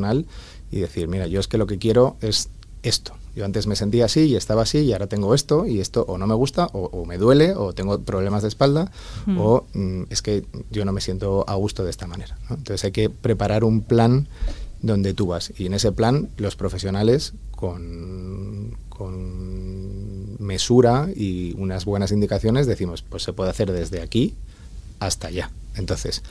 y 0.71 0.80
decir, 0.80 1.09
mira, 1.09 1.26
yo 1.26 1.40
es 1.40 1.49
que 1.49 1.59
lo 1.59 1.66
que 1.66 1.78
quiero 1.78 2.16
es 2.21 2.49
esto. 2.83 3.14
Yo 3.37 3.45
antes 3.45 3.66
me 3.66 3.76
sentía 3.76 4.07
así 4.07 4.23
y 4.23 4.37
estaba 4.37 4.62
así 4.62 4.78
y 4.78 4.92
ahora 4.92 5.07
tengo 5.07 5.35
esto 5.35 5.66
y 5.66 5.80
esto 5.80 6.04
o 6.09 6.19
no 6.19 6.26
me 6.26 6.35
gusta 6.35 6.66
o, 6.73 7.04
me 7.07 7.16
duele 7.16 7.54
o 7.54 7.73
tengo 7.73 8.00
problemas 8.00 8.42
de 8.42 8.49
espalda 8.49 8.90
o 9.38 9.64
mm, 9.73 10.04
es 10.11 10.21
que 10.21 10.45
yo 10.71 10.85
no 10.85 10.92
me 10.92 11.00
siento 11.00 11.45
a 11.49 11.54
gusto 11.54 11.85
de 11.85 11.90
esta 11.90 12.07
manera. 12.07 12.37
Entonces 12.50 12.85
hay 12.85 12.92
que 12.92 13.09
preparar 13.09 13.62
un 13.62 13.83
plan 13.83 14.26
donde 14.83 15.14
tú 15.14 15.28
vas 15.28 15.52
y 15.57 15.66
en 15.66 15.75
ese 15.75 15.92
plan 15.92 16.28
los 16.38 16.57
profesionales 16.57 17.35
con, 17.52 18.76
con 18.88 20.37
mesura 20.40 21.09
y 21.14 21.54
unas 21.57 21.85
buenas 21.85 22.11
indicaciones 22.11 22.66
decimos, 22.66 23.02
pues 23.02 23.23
se 23.23 23.33
puede 23.33 23.50
hacer 23.50 23.71
desde 23.71 24.02
aquí 24.02 24.35
hasta 24.99 25.28
allá. 25.28 25.50
Entonces, 25.76 26.23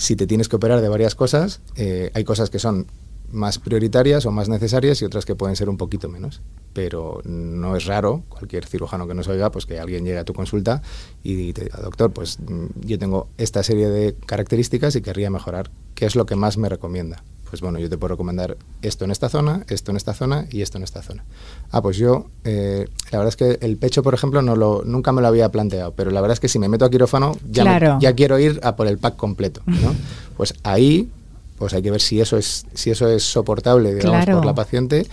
si 0.00 0.16
te 0.16 0.26
tienes 0.26 0.48
que 0.48 0.56
operar 0.56 0.80
de 0.80 0.88
varias 0.88 1.14
cosas, 1.14 1.60
eh, 1.76 2.10
hay 2.14 2.24
cosas 2.24 2.48
que 2.48 2.58
son 2.58 2.86
más 3.32 3.58
prioritarias 3.58 4.24
o 4.24 4.30
más 4.30 4.48
necesarias 4.48 5.02
y 5.02 5.04
otras 5.04 5.26
que 5.26 5.34
pueden 5.34 5.56
ser 5.56 5.68
un 5.68 5.76
poquito 5.76 6.08
menos. 6.08 6.40
Pero 6.72 7.20
no 7.24 7.76
es 7.76 7.84
raro, 7.84 8.22
cualquier 8.30 8.64
cirujano 8.64 9.06
que 9.06 9.12
nos 9.12 9.28
oiga, 9.28 9.50
pues 9.50 9.66
que 9.66 9.78
alguien 9.78 10.06
llegue 10.06 10.16
a 10.16 10.24
tu 10.24 10.32
consulta 10.32 10.80
y 11.22 11.52
te 11.52 11.64
diga, 11.64 11.80
doctor, 11.82 12.12
pues 12.12 12.38
mm, 12.40 12.80
yo 12.80 12.98
tengo 12.98 13.28
esta 13.36 13.62
serie 13.62 13.90
de 13.90 14.14
características 14.14 14.96
y 14.96 15.02
querría 15.02 15.28
mejorar. 15.28 15.70
¿Qué 15.94 16.06
es 16.06 16.16
lo 16.16 16.24
que 16.24 16.34
más 16.34 16.56
me 16.56 16.70
recomienda? 16.70 17.22
Pues 17.50 17.60
bueno, 17.60 17.80
yo 17.80 17.90
te 17.90 17.98
puedo 17.98 18.14
recomendar 18.14 18.56
esto 18.80 19.04
en 19.04 19.10
esta 19.10 19.28
zona, 19.28 19.64
esto 19.68 19.90
en 19.90 19.96
esta 19.96 20.14
zona 20.14 20.46
y 20.50 20.62
esto 20.62 20.78
en 20.78 20.84
esta 20.84 21.02
zona. 21.02 21.24
Ah, 21.72 21.82
pues 21.82 21.96
yo, 21.96 22.26
eh, 22.44 22.86
la 23.10 23.18
verdad 23.18 23.28
es 23.28 23.36
que 23.36 23.66
el 23.66 23.76
pecho, 23.76 24.04
por 24.04 24.14
ejemplo, 24.14 24.40
no 24.40 24.54
lo, 24.54 24.82
nunca 24.84 25.10
me 25.10 25.20
lo 25.20 25.26
había 25.26 25.50
planteado, 25.50 25.92
pero 25.92 26.12
la 26.12 26.20
verdad 26.20 26.34
es 26.34 26.40
que 26.40 26.48
si 26.48 26.60
me 26.60 26.68
meto 26.68 26.84
a 26.84 26.90
quirófano, 26.90 27.36
ya, 27.50 27.98
ya 27.98 28.14
quiero 28.14 28.38
ir 28.38 28.60
a 28.62 28.76
por 28.76 28.86
el 28.86 28.98
pack 28.98 29.16
completo, 29.16 29.62
¿no? 29.66 29.94
Pues 30.36 30.54
ahí, 30.62 31.10
pues 31.58 31.74
hay 31.74 31.82
que 31.82 31.90
ver 31.90 32.00
si 32.00 32.20
eso 32.20 32.36
es, 32.36 32.66
si 32.72 32.90
eso 32.90 33.08
es 33.08 33.24
soportable, 33.24 33.94
digamos, 33.94 34.24
por 34.26 34.46
la 34.46 34.54
paciente 34.54 35.06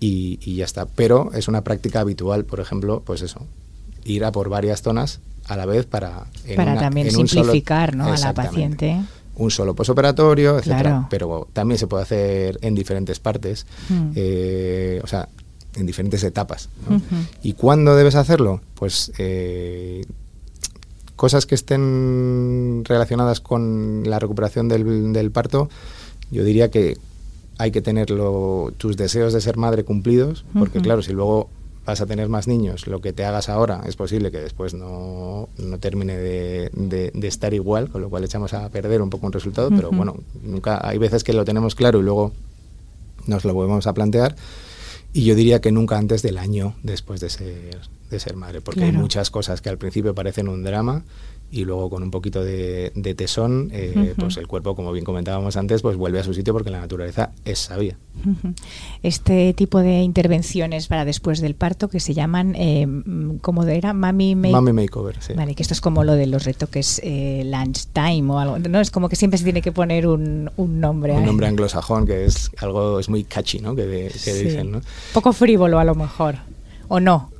y, 0.00 0.40
y 0.42 0.56
ya 0.56 0.64
está. 0.64 0.86
Pero 0.86 1.30
es 1.32 1.46
una 1.46 1.62
práctica 1.62 2.00
habitual, 2.00 2.44
por 2.44 2.58
ejemplo, 2.58 3.02
pues 3.06 3.22
eso, 3.22 3.46
ir 4.04 4.24
a 4.24 4.32
por 4.32 4.48
varias 4.48 4.82
zonas 4.82 5.20
a 5.46 5.56
la 5.56 5.66
vez 5.66 5.86
para... 5.86 6.26
para 6.56 6.78
también 6.78 7.10
simplificar 7.10 7.94
¿no? 7.94 8.12
a 8.12 8.16
la 8.16 8.32
paciente. 8.32 9.00
Un 9.36 9.50
solo 9.50 9.74
posoperatorio, 9.74 10.58
etcétera. 10.58 11.06
Pero 11.10 11.48
también 11.52 11.78
se 11.78 11.86
puede 11.86 12.04
hacer 12.04 12.58
en 12.62 12.74
diferentes 12.74 13.18
partes, 13.18 13.66
mm. 13.88 14.10
eh, 14.14 15.00
o 15.02 15.06
sea, 15.06 15.28
en 15.74 15.86
diferentes 15.86 16.22
etapas. 16.22 16.68
¿Y 17.42 17.54
cuándo 17.54 17.96
debes 17.96 18.14
hacerlo? 18.14 18.60
Pues 18.74 19.12
eh, 19.18 20.04
cosas 21.16 21.46
que 21.46 21.54
estén 21.54 22.82
relacionadas 22.84 23.40
con 23.40 24.02
la 24.06 24.18
recuperación 24.18 24.68
del, 24.68 25.12
del 25.12 25.30
parto, 25.30 25.68
yo 26.30 26.44
diría 26.44 26.70
que 26.70 26.96
hay 27.58 27.70
que 27.70 27.82
tener 27.82 28.06
tus 28.06 28.96
deseos 28.96 29.32
de 29.32 29.40
ser 29.40 29.56
madre 29.56 29.84
cumplidos, 29.84 30.44
porque 30.58 30.80
claro, 30.80 31.02
si 31.02 31.12
luego 31.12 31.48
vas 31.84 32.00
a 32.00 32.06
tener 32.06 32.28
más 32.28 32.48
niños, 32.48 32.86
lo 32.86 33.00
que 33.00 33.12
te 33.12 33.24
hagas 33.24 33.48
ahora 33.48 33.82
es 33.86 33.96
posible 33.96 34.30
que 34.30 34.38
después 34.38 34.74
no, 34.74 35.48
no 35.58 35.78
termine 35.78 36.16
de, 36.16 36.70
de, 36.72 37.28
estar 37.28 37.52
igual, 37.52 37.90
con 37.90 38.00
lo 38.00 38.08
cual 38.08 38.24
echamos 38.24 38.54
a 38.54 38.68
perder 38.70 39.02
un 39.02 39.10
poco 39.10 39.26
un 39.26 39.32
resultado, 39.32 39.68
pero 39.70 39.90
bueno, 39.90 40.16
nunca 40.42 40.80
hay 40.86 40.98
veces 40.98 41.24
que 41.24 41.32
lo 41.32 41.44
tenemos 41.44 41.74
claro 41.74 42.00
y 42.00 42.02
luego 42.02 42.32
nos 43.26 43.44
lo 43.44 43.54
volvemos 43.54 43.86
a 43.86 43.92
plantear. 43.92 44.34
Y 45.12 45.24
yo 45.24 45.34
diría 45.34 45.60
que 45.60 45.70
nunca 45.70 45.96
antes 45.96 46.22
del 46.22 46.38
año 46.38 46.74
después 46.82 47.20
de 47.20 47.30
ser, 47.30 47.80
de 48.10 48.18
ser 48.18 48.34
madre, 48.34 48.60
porque 48.60 48.84
hay 48.84 48.92
muchas 48.92 49.30
cosas 49.30 49.60
que 49.60 49.68
al 49.68 49.78
principio 49.78 50.14
parecen 50.14 50.48
un 50.48 50.64
drama 50.64 51.04
y 51.54 51.64
luego 51.64 51.88
con 51.88 52.02
un 52.02 52.10
poquito 52.10 52.42
de, 52.42 52.90
tesón, 53.16 53.70
eh, 53.72 54.14
pues 54.18 54.36
el 54.38 54.48
cuerpo, 54.48 54.74
como 54.74 54.90
bien 54.90 55.04
comentábamos 55.04 55.56
antes, 55.56 55.82
pues 55.82 55.96
vuelve 55.96 56.18
a 56.18 56.24
su 56.24 56.34
sitio 56.34 56.52
porque 56.52 56.68
la 56.68 56.80
naturaleza 56.80 57.30
es 57.44 57.60
sabia. 57.60 57.96
Este 59.04 59.54
tipo 59.54 59.78
de 59.78 60.00
intervenciones 60.00 60.88
para 60.88 61.04
después 61.04 61.40
del 61.40 61.54
parto 61.54 61.88
que 61.88 62.00
se 62.00 62.12
llaman, 62.12 62.56
eh, 62.56 62.88
¿cómo 63.40 63.62
era? 63.62 63.92
Mami, 63.92 64.34
Makeover, 64.34 65.16
sí. 65.20 65.34
Vale, 65.34 65.54
que 65.54 65.62
esto 65.62 65.74
es 65.74 65.80
como 65.80 66.02
lo 66.02 66.14
de 66.14 66.26
los 66.26 66.44
retoques 66.44 67.00
eh, 67.04 67.44
lunch 67.44 67.86
time 67.92 68.32
o 68.32 68.40
algo, 68.40 68.58
¿no? 68.58 68.80
Es 68.80 68.90
como 68.90 69.08
que 69.08 69.14
siempre 69.14 69.38
se 69.38 69.44
tiene 69.44 69.62
que 69.62 69.70
poner 69.70 70.08
un, 70.08 70.50
nombre. 70.56 71.12
Un 71.12 71.24
nombre 71.24 71.46
anglosajón 71.46 72.04
que 72.04 72.24
es 72.24 72.50
algo, 72.58 72.98
es 72.98 73.08
muy 73.08 73.22
catchy, 73.22 73.60
¿no? 73.60 73.76
Que, 73.76 73.86
dicen, 73.86 74.72
¿no? 74.72 74.80
Poco 75.12 75.32
frívolo 75.32 75.78
a 75.78 75.84
lo 75.84 75.94
mejor, 75.94 76.34
¿o 76.88 76.98
no? 76.98 77.30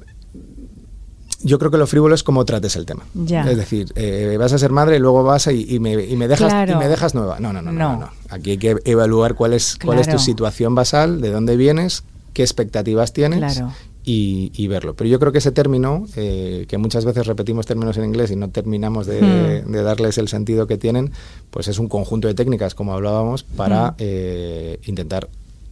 Yo 1.44 1.58
creo 1.58 1.70
que 1.70 1.76
lo 1.76 1.86
frívolo 1.86 2.14
es 2.14 2.22
como 2.22 2.44
trates 2.44 2.74
el 2.76 2.86
tema. 2.86 3.04
Es 3.14 3.56
decir, 3.56 3.92
eh, 3.94 4.36
vas 4.38 4.52
a 4.52 4.58
ser 4.58 4.72
madre 4.72 4.96
y 4.96 4.98
luego 4.98 5.22
vas 5.22 5.46
y, 5.46 5.78
me, 5.78 5.96
dejas, 5.96 6.68
y 6.68 6.74
me 6.74 6.88
dejas 6.88 7.14
nueva. 7.14 7.38
No, 7.38 7.52
no, 7.52 7.62
no, 7.62 7.72
no, 7.72 8.10
Aquí 8.30 8.52
hay 8.52 8.58
que 8.58 8.76
evaluar 8.84 9.34
cuál 9.34 9.52
es, 9.52 9.78
cuál 9.82 9.98
es 9.98 10.08
tu 10.08 10.18
situación 10.18 10.74
basal, 10.74 11.20
de 11.20 11.30
dónde 11.30 11.56
vienes, 11.56 12.04
qué 12.32 12.42
expectativas 12.42 13.12
tienes 13.12 13.62
y, 14.04 14.68
verlo. 14.68 14.94
Pero 14.94 15.08
yo 15.08 15.18
creo 15.18 15.32
que 15.32 15.38
ese 15.38 15.52
término, 15.52 16.06
eh, 16.16 16.66
que 16.68 16.78
muchas 16.78 17.04
veces 17.04 17.26
repetimos 17.26 17.66
términos 17.66 17.96
en 17.96 18.04
inglés 18.04 18.30
y 18.30 18.36
no 18.36 18.50
terminamos 18.50 19.06
de, 19.06 19.62
hmm. 19.66 19.72
darles 19.72 20.18
el 20.18 20.28
sentido 20.28 20.66
que 20.66 20.78
tienen, 20.78 21.12
pues 21.50 21.68
es 21.68 21.78
un 21.78 21.88
conjunto 21.88 22.28
de 22.28 22.34
técnicas, 22.34 22.74
como 22.74 22.94
hablábamos, 22.94 23.44
para 23.44 23.92
hmm. 23.92 23.94
eh, 23.98 24.80
intentar 24.84 25.28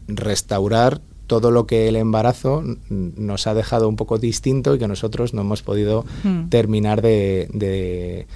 restaurar 0.09 1.01
todo 1.33 1.51
lo 1.51 1.67
que 1.67 1.89
el 1.89 1.97
embarazo 1.97 2.63
nos 2.91 3.47
ha 3.47 3.55
dejado 3.55 3.89
un 3.89 3.97
poco 3.97 4.19
distinto 4.19 4.75
y 4.75 4.79
que 4.79 4.87
nosotros 4.87 5.33
no 5.33 5.41
hemos 5.41 5.63
podido 5.63 6.05
hmm. 6.25 6.51
terminar 6.51 7.01
de, 7.01 8.27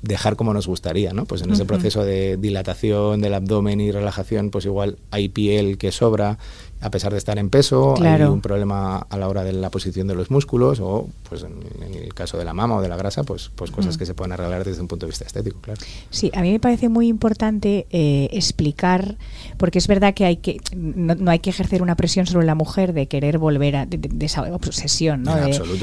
dejar 0.00 0.36
como 0.36 0.54
nos 0.54 0.66
gustaría, 0.66 1.12
¿no? 1.12 1.26
Pues 1.26 1.42
en 1.42 1.52
ese 1.52 1.66
proceso 1.66 2.02
de 2.02 2.38
dilatación 2.38 3.20
del 3.20 3.34
abdomen 3.34 3.82
y 3.82 3.90
relajación, 3.90 4.48
pues 4.48 4.64
igual 4.64 4.96
hay 5.10 5.28
piel 5.28 5.76
que 5.76 5.92
sobra, 5.92 6.38
a 6.80 6.90
pesar 6.90 7.12
de 7.12 7.18
estar 7.18 7.38
en 7.38 7.48
peso, 7.48 7.94
hay 8.00 8.22
un 8.22 8.40
problema 8.40 8.98
a 8.98 9.16
la 9.16 9.28
hora 9.28 9.44
de 9.44 9.52
la 9.52 9.70
posición 9.70 10.06
de 10.06 10.14
los 10.14 10.30
músculos 10.30 10.78
o, 10.80 11.08
pues 11.28 11.42
en, 11.42 11.58
el 11.94 12.12
caso 12.14 12.36
de 12.36 12.44
la 12.44 12.52
mama 12.52 12.76
o 12.76 12.82
de 12.82 12.88
la 12.88 12.96
grasa, 12.96 13.24
pues, 13.24 13.50
pues 13.54 13.70
cosas 13.70 13.96
mm. 13.96 13.98
que 13.98 14.06
se 14.06 14.14
pueden 14.14 14.32
arreglar 14.32 14.64
desde 14.64 14.82
un 14.82 14.88
punto 14.88 15.06
de 15.06 15.10
vista 15.10 15.24
estético, 15.24 15.58
claro. 15.60 15.80
Sí, 16.10 16.30
a 16.34 16.42
mí 16.42 16.52
me 16.52 16.60
parece 16.60 16.88
muy 16.88 17.08
importante 17.08 17.86
eh, 17.90 18.28
explicar, 18.32 19.16
porque 19.56 19.78
es 19.78 19.86
verdad 19.86 20.12
que 20.14 20.26
hay 20.26 20.36
que 20.36 20.60
no, 20.74 21.30
hay 21.30 21.38
que 21.38 21.50
ejercer 21.50 21.82
una 21.82 21.96
presión 21.96 22.26
sobre 22.26 22.46
la 22.46 22.54
mujer 22.54 22.92
de 22.92 23.06
querer 23.06 23.38
volver 23.38 23.76
a 23.76 23.86
de, 23.86 24.24
esa 24.24 24.42
obsesión, 24.42 25.22
¿no? 25.22 25.34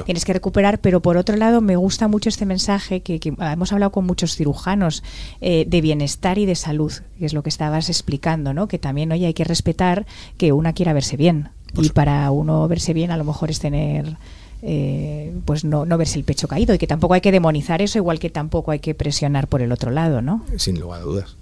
tienes 0.06 0.26
que 0.26 0.34
recuperar, 0.34 0.80
pero 0.80 1.02
por 1.02 1.18
otro 1.18 1.38
lado 1.38 1.62
me 1.62 1.76
gusta 1.76 2.08
mucho 2.08 2.30
este 2.30 2.46
mensaje 2.46 3.02
que, 3.02 3.20
hemos 3.24 3.74
hablado 3.74 3.92
con 3.92 4.06
muchos 4.06 4.36
cirujanos 4.36 5.04
eh, 5.42 5.66
de 5.68 5.82
bienestar 5.82 6.38
y 6.38 6.46
de 6.46 6.56
salud, 6.56 6.94
que 7.18 7.26
es 7.26 7.34
lo 7.34 7.42
que 7.42 7.50
estabas 7.50 7.90
explicando, 7.90 8.54
¿no? 8.54 8.68
Que 8.68 8.80
también 8.80 9.12
hoy 9.12 9.26
hay 9.26 9.34
que 9.34 9.44
respetar 9.44 10.06
que 10.38 10.52
una 10.52 10.74
quiera 10.84 10.94
verse 10.94 11.16
bien. 11.16 11.50
y 11.76 11.90
para 11.90 12.30
uno 12.30 12.68
verse 12.68 12.94
bien 12.94 13.10
a 13.12 13.18
lo 13.18 13.24
mejor 13.24 13.50
es 13.50 13.60
tener... 13.60 14.18
Eh, 14.66 15.34
pues 15.44 15.66
no, 15.66 15.86
no 15.86 15.98
verse 15.98 16.18
el 16.18 16.24
pecho 16.24 16.48
caído 16.48 16.74
y 16.74 16.78
que 16.78 16.88
tampoco 16.88 17.16
hay 17.16 17.20
que 17.20 17.34
demonizar 17.34 17.82
eso 17.82 17.98
igual 17.98 18.18
que 18.18 18.30
tampoco 18.30 18.72
hay 18.72 18.80
que 18.80 18.96
presionar 18.96 19.50
por 19.50 19.62
el 19.62 19.74
otro 19.74 19.92
lado, 19.92 20.22
¿no? 20.22 20.46
Sin 20.56 20.80
lugar 20.80 21.02
a 21.02 21.04
dudas. 21.04 21.36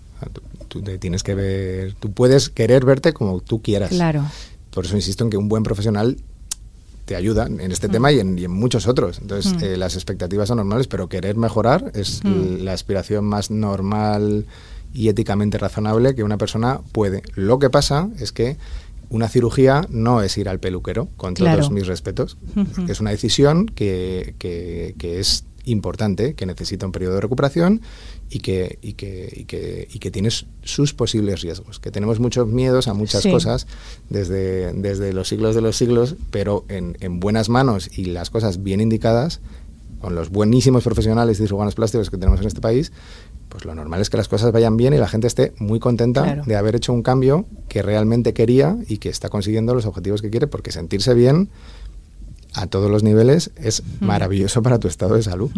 Tú, 0.67 0.81
te 0.81 0.97
tienes 0.97 1.21
que 1.21 1.35
ver, 1.35 1.93
tú 1.99 2.11
puedes 2.11 2.49
querer 2.49 2.83
verte 2.83 3.13
como 3.13 3.39
tú 3.39 3.61
quieras. 3.61 3.89
Claro. 3.89 4.25
Por 4.71 4.85
eso 4.85 4.95
insisto 4.95 5.23
en 5.23 5.29
que 5.29 5.37
un 5.37 5.49
buen 5.49 5.61
profesional 5.61 6.17
te 7.05 7.15
ayuda 7.15 7.45
en 7.45 7.71
este 7.71 7.89
mm. 7.89 7.91
tema 7.91 8.11
y 8.11 8.19
en, 8.19 8.51
muchos 8.51 8.87
otros. 8.87 9.19
Entonces, 9.19 9.53
mm. 9.53 9.63
eh, 9.65 9.77
las 9.77 9.93
expectativas 9.93 10.47
son 10.47 10.57
normales, 10.57 10.87
pero 10.87 11.07
querer 11.07 11.35
mejorar 11.35 11.91
es 11.93 12.23
mm. 12.23 12.63
la 12.63 12.73
aspiración 12.73 13.25
más 13.25 13.51
normal 13.51 14.47
y 14.95 15.09
éticamente 15.09 15.59
razonable 15.59 16.15
que 16.15 16.23
una 16.23 16.39
persona 16.39 16.81
puede. 16.91 17.21
Lo 17.35 17.59
que 17.59 17.69
pasa 17.69 18.09
es 18.19 18.31
que 18.31 18.57
una 19.11 19.27
cirugía 19.27 19.85
no 19.89 20.23
es 20.23 20.37
ir 20.37 20.47
al 20.47 20.59
peluquero, 20.59 21.09
con 21.17 21.33
todos 21.33 21.69
mis 21.69 21.85
respetos. 21.85 22.37
Es 22.87 23.01
una 23.01 23.11
decisión 23.11 23.65
que, 23.65 24.35
que, 24.39 25.19
es 25.19 25.43
importante, 25.65 26.33
que 26.33 26.45
necesita 26.45 26.85
un 26.85 26.93
periodo 26.93 27.15
de 27.15 27.21
recuperación 27.21 27.81
y 28.29 28.39
que, 28.39 28.79
y 28.81 28.93
que, 28.93 29.29
y 29.35 29.43
que, 29.43 29.87
y 29.91 29.99
que 29.99 30.11
tiene 30.11 30.29
sus 30.63 30.93
posibles 30.93 31.41
riesgos. 31.41 31.79
Que 31.79 31.91
tenemos 31.91 32.21
muchos 32.21 32.47
miedos 32.47 32.87
a 32.87 32.93
muchas 32.93 33.27
cosas 33.27 33.67
desde, 34.09 34.71
desde 34.71 35.11
los 35.11 35.27
siglos 35.27 35.55
de 35.55 35.61
los 35.61 35.75
siglos, 35.75 36.15
pero 36.31 36.63
en, 36.69 36.97
en 37.01 37.19
buenas 37.19 37.49
manos 37.49 37.89
y 37.97 38.05
las 38.05 38.29
cosas 38.29 38.63
bien 38.63 38.79
indicadas, 38.79 39.41
con 39.99 40.15
los 40.15 40.29
buenísimos 40.29 40.83
profesionales 40.83 41.37
de 41.37 41.45
cirujanos 41.45 41.75
plásticos 41.75 42.09
que 42.09 42.17
tenemos 42.17 42.39
en 42.39 42.47
este 42.47 42.61
país, 42.61 42.93
pues 43.51 43.65
lo 43.65 43.75
normal 43.75 43.99
es 43.99 44.09
que 44.09 44.15
las 44.15 44.29
cosas 44.29 44.53
vayan 44.53 44.77
bien 44.77 44.93
y 44.93 44.97
la 44.97 45.09
gente 45.09 45.27
esté 45.27 45.53
muy 45.59 45.79
contenta 45.79 46.41
de 46.45 46.55
haber 46.55 46.75
hecho 46.75 46.93
un 46.93 47.03
cambio 47.03 47.45
que 47.67 47.81
realmente 47.81 48.33
quería 48.33 48.77
y 48.87 48.97
que 48.97 49.09
está 49.09 49.27
consiguiendo 49.27 49.75
los 49.75 49.85
objetivos 49.85 50.21
que 50.21 50.29
quiere, 50.29 50.47
porque 50.47 50.71
sentirse 50.71 51.13
bien 51.13 51.49
a 52.53 52.67
todos 52.67 52.89
los 52.89 53.03
niveles 53.03 53.51
es 53.57 53.83
maravilloso 53.99 54.61
para 54.61 54.79
tu 54.79 54.87
estado 54.87 55.15
de 55.15 55.23
salud. 55.23 55.51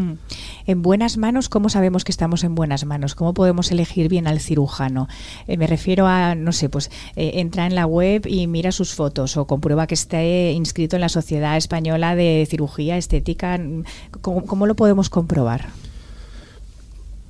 En 0.65 0.81
buenas 0.81 1.17
manos, 1.17 1.49
¿cómo 1.49 1.69
sabemos 1.69 2.03
que 2.03 2.11
estamos 2.11 2.43
en 2.43 2.55
buenas 2.55 2.85
manos? 2.85 3.15
¿Cómo 3.15 3.33
podemos 3.33 3.71
elegir 3.71 4.09
bien 4.09 4.27
al 4.27 4.39
cirujano? 4.39 5.07
Eh, 5.47 5.57
me 5.57 5.67
refiero 5.67 6.07
a, 6.07 6.35
no 6.35 6.51
sé, 6.51 6.69
pues 6.69 6.89
eh, 7.15 7.33
entra 7.35 7.65
en 7.67 7.75
la 7.75 7.85
web 7.85 8.25
y 8.27 8.47
mira 8.47 8.71
sus 8.71 8.93
fotos 8.93 9.37
o 9.37 9.45
comprueba 9.45 9.87
que 9.87 9.95
esté 9.95 10.51
inscrito 10.51 10.95
en 10.95 11.01
la 11.01 11.09
Sociedad 11.09 11.57
Española 11.57 12.15
de 12.15 12.47
Cirugía 12.49 12.97
Estética. 12.97 13.59
cómo 14.21 14.65
lo 14.65 14.75
podemos 14.75 15.09
comprobar? 15.09 15.69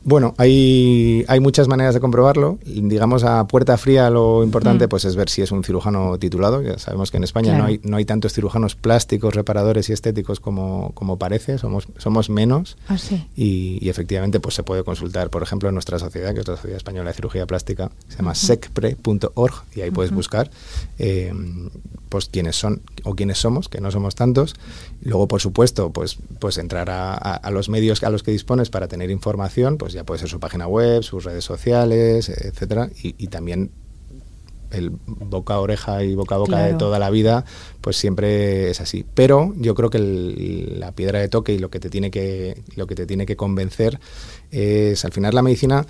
Bueno, 0.06 0.36
hay, 0.38 1.24
hay 1.30 1.40
muchas 1.40 1.70
maneras 1.70 1.94
de 1.94 2.02
comprobarlo. 2.02 2.60
Digamos, 2.66 3.24
a 3.24 3.48
puerta 3.48 3.78
fría 3.78 4.10
lo 4.10 4.44
importante 4.44 4.88
mm. 4.88 4.90
pues 4.90 5.06
es 5.06 5.16
ver 5.16 5.30
si 5.30 5.42
es 5.42 5.52
un 5.52 5.64
cirujano 5.64 6.18
titulado. 6.20 6.62
Ya 6.62 6.78
sabemos 6.78 7.10
que 7.10 7.18
en 7.18 7.24
España 7.24 7.58
no, 7.58 7.66
hay, 7.66 7.80
no 7.84 7.96
hay 7.96 8.04
tantos 8.04 8.34
cirujanos 8.34 8.76
plásticos, 8.76 9.34
reparadores 9.34 9.90
y 9.90 9.94
estéticos 9.94 10.42
como, 10.42 10.92
como 10.94 11.18
parece, 11.18 11.58
somos, 11.58 11.88
somos 11.98 12.30
menos. 12.30 12.78
Ah, 12.90 12.98
y, 13.36 13.90
efectivamente 13.90 14.40
pues 14.40 14.56
se 14.56 14.64
puede 14.64 14.84
consultar, 14.84 15.30
por 15.30 15.44
ejemplo, 15.44 15.70
en 15.70 15.76
nuestra 15.76 16.00
sociedad, 16.00 16.34
que 16.34 16.42
es 16.42 16.48
la 16.48 16.56
Sociedad 16.56 16.78
Española 16.78 17.10
de 17.10 17.16
Cirugía 17.16 17.46
Plástica, 17.46 17.92
se 18.10 18.18
llama 18.18 18.36
secpre.org 18.36 19.54
y 19.76 19.82
ahí 19.82 19.92
puedes 19.92 20.12
buscar 20.12 20.50
eh, 20.98 21.32
pues 22.10 22.26
quiénes 22.26 22.56
son 22.56 22.82
o 23.04 23.16
quiénes 23.16 23.38
somos, 23.38 23.70
que 23.70 23.80
no 23.80 23.92
somos 23.92 24.16
tantos. 24.16 24.56
Luego, 25.02 25.28
por 25.28 25.42
supuesto, 25.42 25.92
pues, 25.92 26.18
pues 26.40 26.58
entrar 26.58 26.90
a, 26.90 27.14
a 27.14 27.52
los 27.52 27.70
medios 27.70 28.04
a 28.04 28.10
los 28.10 28.24
que 28.24 28.32
dispones 28.32 28.70
para 28.70 28.88
tener 28.88 29.12
información, 29.12 29.78
pues 29.78 29.93
ya 29.94 30.04
puede 30.04 30.20
ser 30.20 30.30
su 30.30 30.40
página 30.40 30.68
web, 30.68 31.04
sus 31.04 31.24
redes 31.24 31.44
sociales, 31.44 32.30
etcétera, 32.30 32.90
y, 33.02 33.28
también 33.28 33.72
el 34.72 34.92
boca 35.06 35.54
a 35.54 35.60
oreja 35.60 36.04
y 36.04 36.16
boca 36.16 36.36
a 36.36 36.40
boca 36.40 36.60
de 36.60 36.74
toda 36.74 36.98
la 36.98 37.12
vida, 37.12 37.46
pues 37.82 37.96
siempre 37.96 38.72
es 38.72 38.82
así. 38.82 39.06
Pero 39.14 39.54
yo 39.58 39.76
creo 39.76 39.92
que 39.92 40.00
la 40.00 40.92
piedra 40.94 41.20
de 41.20 41.30
toque 41.30 41.54
y 41.54 41.60
lo 41.60 41.70
que 41.70 41.80
te 41.80 41.90
tiene 41.90 42.10
que 42.10 42.64
lo 42.76 42.88
que 42.88 42.96
te 42.96 43.06
tiene 43.06 43.28
que 43.28 43.36
convencer 43.36 44.00
es 44.50 45.06
al 45.06 45.12
final 45.12 45.36
la 45.36 45.44
medicina 45.44 45.86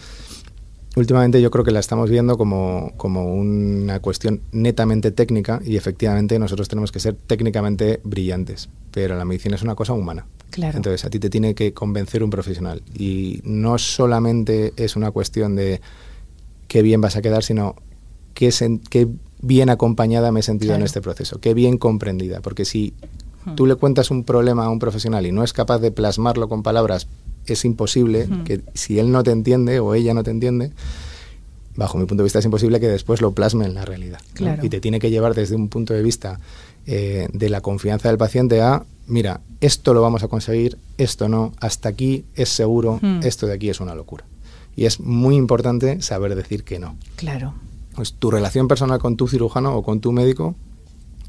últimamente 0.96 1.42
yo 1.42 1.52
creo 1.52 1.66
que 1.66 1.72
la 1.72 1.80
estamos 1.80 2.10
viendo 2.10 2.38
como, 2.38 2.94
como 2.98 3.34
una 3.34 4.00
cuestión 4.00 4.42
netamente 4.52 5.12
técnica 5.12 5.60
y 5.64 5.78
efectivamente 5.78 6.38
nosotros 6.40 6.68
tenemos 6.68 6.92
que 6.92 7.00
ser 7.00 7.16
técnicamente 7.16 8.00
brillantes, 8.04 8.70
pero 8.92 9.16
la 9.16 9.26
medicina 9.26 9.56
es 9.56 9.64
una 9.64 9.76
cosa 9.76 9.94
humana. 9.94 10.28
Claro. 10.54 10.78
Entonces 10.78 11.04
a 11.04 11.10
ti 11.10 11.18
te 11.18 11.32
tiene 11.32 11.56
que 11.56 11.74
convencer 11.74 12.24
un 12.24 12.30
profesional 12.30 12.84
y 12.94 13.42
no 13.44 13.80
solamente 13.80 14.72
es 14.78 14.96
una 14.96 15.10
cuestión 15.10 15.56
de 15.56 15.82
qué 16.68 16.84
bien 16.84 17.02
vas 17.02 17.16
a 17.16 17.24
quedar, 17.24 17.44
sino 17.44 17.76
qué, 18.36 18.54
qué 18.92 19.08
bien 19.42 19.72
acompañada 19.72 20.32
me 20.32 20.42
he 20.42 20.44
sentido 20.44 20.76
en 20.76 20.84
este 20.84 21.02
proceso, 21.02 21.40
qué 21.40 21.56
bien 21.56 21.80
comprendida, 21.80 22.40
porque 22.42 22.66
si 22.66 22.94
hmm. 23.46 23.56
tú 23.56 23.66
le 23.66 23.74
cuentas 23.76 24.12
un 24.12 24.24
problema 24.24 24.66
a 24.66 24.70
un 24.70 24.78
profesional 24.78 25.26
y 25.26 25.32
no 25.32 25.44
es 25.44 25.54
capaz 25.54 25.80
de 25.80 25.90
plasmarlo 25.90 26.48
con 26.48 26.62
palabras 26.62 27.08
es 27.48 27.66
imposible 27.66 28.30
que 28.46 28.62
si 28.76 29.00
él 29.00 29.12
no 29.12 29.24
te 29.24 29.32
entiende 29.32 29.80
o 29.80 29.96
ella 29.96 30.14
no 30.14 30.24
te 30.24 30.32
entiende, 30.32 30.72
bajo 31.76 31.98
mi 31.98 32.06
punto 32.06 32.22
de 32.22 32.26
vista 32.26 32.40
es 32.40 32.46
imposible 32.46 32.80
que 32.80 32.88
después 32.88 33.22
lo 33.22 33.32
plasme 33.34 33.66
en 33.66 33.74
la 33.74 33.86
realidad. 33.86 34.20
Y 34.62 34.70
te 34.70 34.80
tiene 34.80 35.00
que 35.00 35.10
llevar 35.10 35.34
desde 35.34 35.56
un 35.56 35.68
punto 35.68 35.94
de 35.94 36.04
vista 36.04 36.40
eh, 36.86 37.28
de 37.34 37.50
la 37.50 37.62
confianza 37.62 38.10
del 38.10 38.18
paciente 38.18 38.62
a, 38.62 38.86
mira, 39.08 39.42
esto 39.62 39.94
lo 39.94 40.02
vamos 40.02 40.24
a 40.24 40.28
conseguir, 40.28 40.78
esto 40.98 41.30
no, 41.30 41.54
hasta 41.60 41.90
aquí 41.90 42.26
es 42.36 42.50
seguro, 42.50 43.00
esto 43.22 43.48
de 43.48 43.54
aquí 43.54 43.70
es 43.70 43.80
una 43.80 43.96
locura. 43.96 44.26
Y 44.76 44.86
es 44.86 45.00
muy 45.00 45.36
importante 45.36 46.02
saber 46.02 46.36
decir 46.36 46.64
que 46.64 46.80
no. 46.80 46.96
Claro. 47.16 47.54
Pues 47.96 48.14
tu 48.14 48.32
relación 48.32 48.68
personal 48.68 49.00
con 49.00 49.18
tu 49.18 49.28
cirujano 49.28 49.76
o 49.76 49.84
con 49.84 50.00
tu 50.00 50.12
médico, 50.12 50.56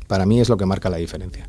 para 0.06 0.24
mí 0.24 0.40
es 0.40 0.48
lo 0.48 0.56
que 0.56 0.66
marca 0.66 0.88
la 0.88 0.96
diferencia. 0.96 1.48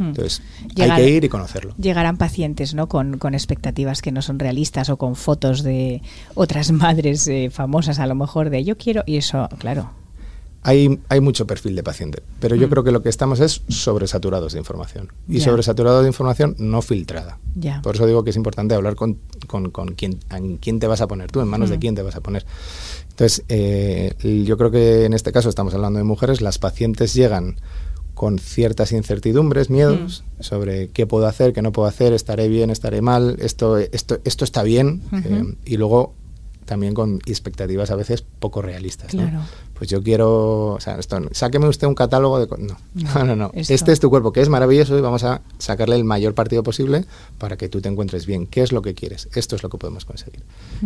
Entonces, 0.00 0.42
hay 0.78 0.90
que 0.92 1.10
ir 1.10 1.24
y 1.24 1.28
conocerlo. 1.28 1.74
Llegarán 1.76 2.18
pacientes 2.18 2.74
¿no? 2.74 2.88
Con, 2.88 3.18
expectativas 3.34 4.00
que 4.00 4.12
no 4.12 4.22
son 4.22 4.38
realistas 4.38 4.90
o 4.90 4.96
con 4.96 5.16
fotos 5.16 5.62
de 5.62 6.02
otras 6.34 6.70
madres 6.72 7.26
eh, 7.28 7.50
famosas, 7.50 7.98
a 7.98 8.06
lo 8.06 8.14
mejor, 8.14 8.50
de 8.50 8.64
yo 8.64 8.76
quiero, 8.76 9.02
y 9.06 9.16
eso, 9.16 9.48
claro. 9.58 9.90
Hay, 10.62 10.98
hay 11.08 11.20
mucho 11.20 11.46
perfil 11.46 11.76
de 11.76 11.82
paciente, 11.82 12.22
pero 12.40 12.56
yo 12.56 12.66
mm. 12.66 12.70
creo 12.70 12.84
que 12.84 12.90
lo 12.90 13.02
que 13.02 13.08
estamos 13.08 13.40
es 13.40 13.62
sobresaturados 13.68 14.52
de 14.52 14.58
información. 14.58 15.12
Y 15.28 15.40
sobresaturados 15.40 16.02
de 16.02 16.08
información 16.08 16.56
no 16.58 16.82
filtrada. 16.82 17.38
Por 17.82 17.94
eso 17.94 18.06
digo 18.06 18.24
que 18.24 18.30
es 18.30 18.36
importante 18.36 18.74
hablar 18.74 18.96
con, 18.96 19.18
con, 19.46 19.70
quién, 19.94 20.18
en 20.30 20.56
quién 20.56 20.80
te 20.80 20.86
vas 20.86 21.00
a 21.00 21.06
poner 21.06 21.30
tú, 21.30 21.40
en 21.40 21.48
manos 21.48 21.70
de 21.70 21.76
mm. 21.76 21.80
quién 21.80 21.94
te 21.94 22.02
vas 22.02 22.16
a 22.16 22.20
poner. 22.20 22.44
Entonces, 23.10 23.44
eh, 23.48 24.14
yo 24.46 24.56
creo 24.56 24.70
que 24.70 25.04
en 25.04 25.12
este 25.12 25.32
caso 25.32 25.48
estamos 25.48 25.74
hablando 25.74 25.98
de 25.98 26.04
mujeres, 26.04 26.40
las 26.40 26.58
pacientes 26.58 27.14
llegan 27.14 27.56
con 28.18 28.40
ciertas 28.40 28.90
incertidumbres, 28.90 29.70
miedos 29.70 30.24
mm. 30.38 30.42
sobre 30.42 30.88
qué 30.88 31.06
puedo 31.06 31.28
hacer, 31.28 31.52
qué 31.52 31.62
no 31.62 31.70
puedo 31.70 31.86
hacer, 31.86 32.12
estaré 32.12 32.48
bien, 32.48 32.70
estaré 32.70 33.00
mal, 33.00 33.36
esto, 33.40 33.78
esto, 33.78 34.18
esto 34.24 34.44
está 34.44 34.64
bien, 34.64 35.02
eh, 35.12 35.54
y 35.64 35.76
luego 35.76 36.14
también 36.68 36.92
con 36.92 37.18
expectativas 37.24 37.90
a 37.90 37.96
veces 37.96 38.22
poco 38.22 38.60
realistas. 38.60 39.10
Claro. 39.10 39.40
Pues 39.72 39.88
yo 39.88 40.02
quiero, 40.02 40.74
o 40.74 40.80
sea, 40.80 40.98
esto, 40.98 41.18
sáqueme 41.30 41.66
usted 41.66 41.86
un 41.86 41.94
catálogo 41.94 42.38
de... 42.38 42.46
No, 42.94 43.14
no, 43.14 43.24
no, 43.24 43.36
no. 43.36 43.50
este 43.54 43.90
es 43.90 44.00
tu 44.00 44.10
cuerpo, 44.10 44.32
que 44.32 44.42
es 44.42 44.50
maravilloso 44.50 44.98
y 44.98 45.00
vamos 45.00 45.24
a 45.24 45.40
sacarle 45.58 45.96
el 45.96 46.04
mayor 46.04 46.34
partido 46.34 46.62
posible 46.62 47.06
para 47.38 47.56
que 47.56 47.68
tú 47.68 47.80
te 47.80 47.88
encuentres 47.88 48.26
bien. 48.26 48.46
¿Qué 48.46 48.62
es 48.62 48.72
lo 48.72 48.82
que 48.82 48.94
quieres? 48.94 49.28
Esto 49.34 49.56
es 49.56 49.62
lo 49.62 49.70
que 49.70 49.78
podemos 49.78 50.04
conseguir. 50.04 50.42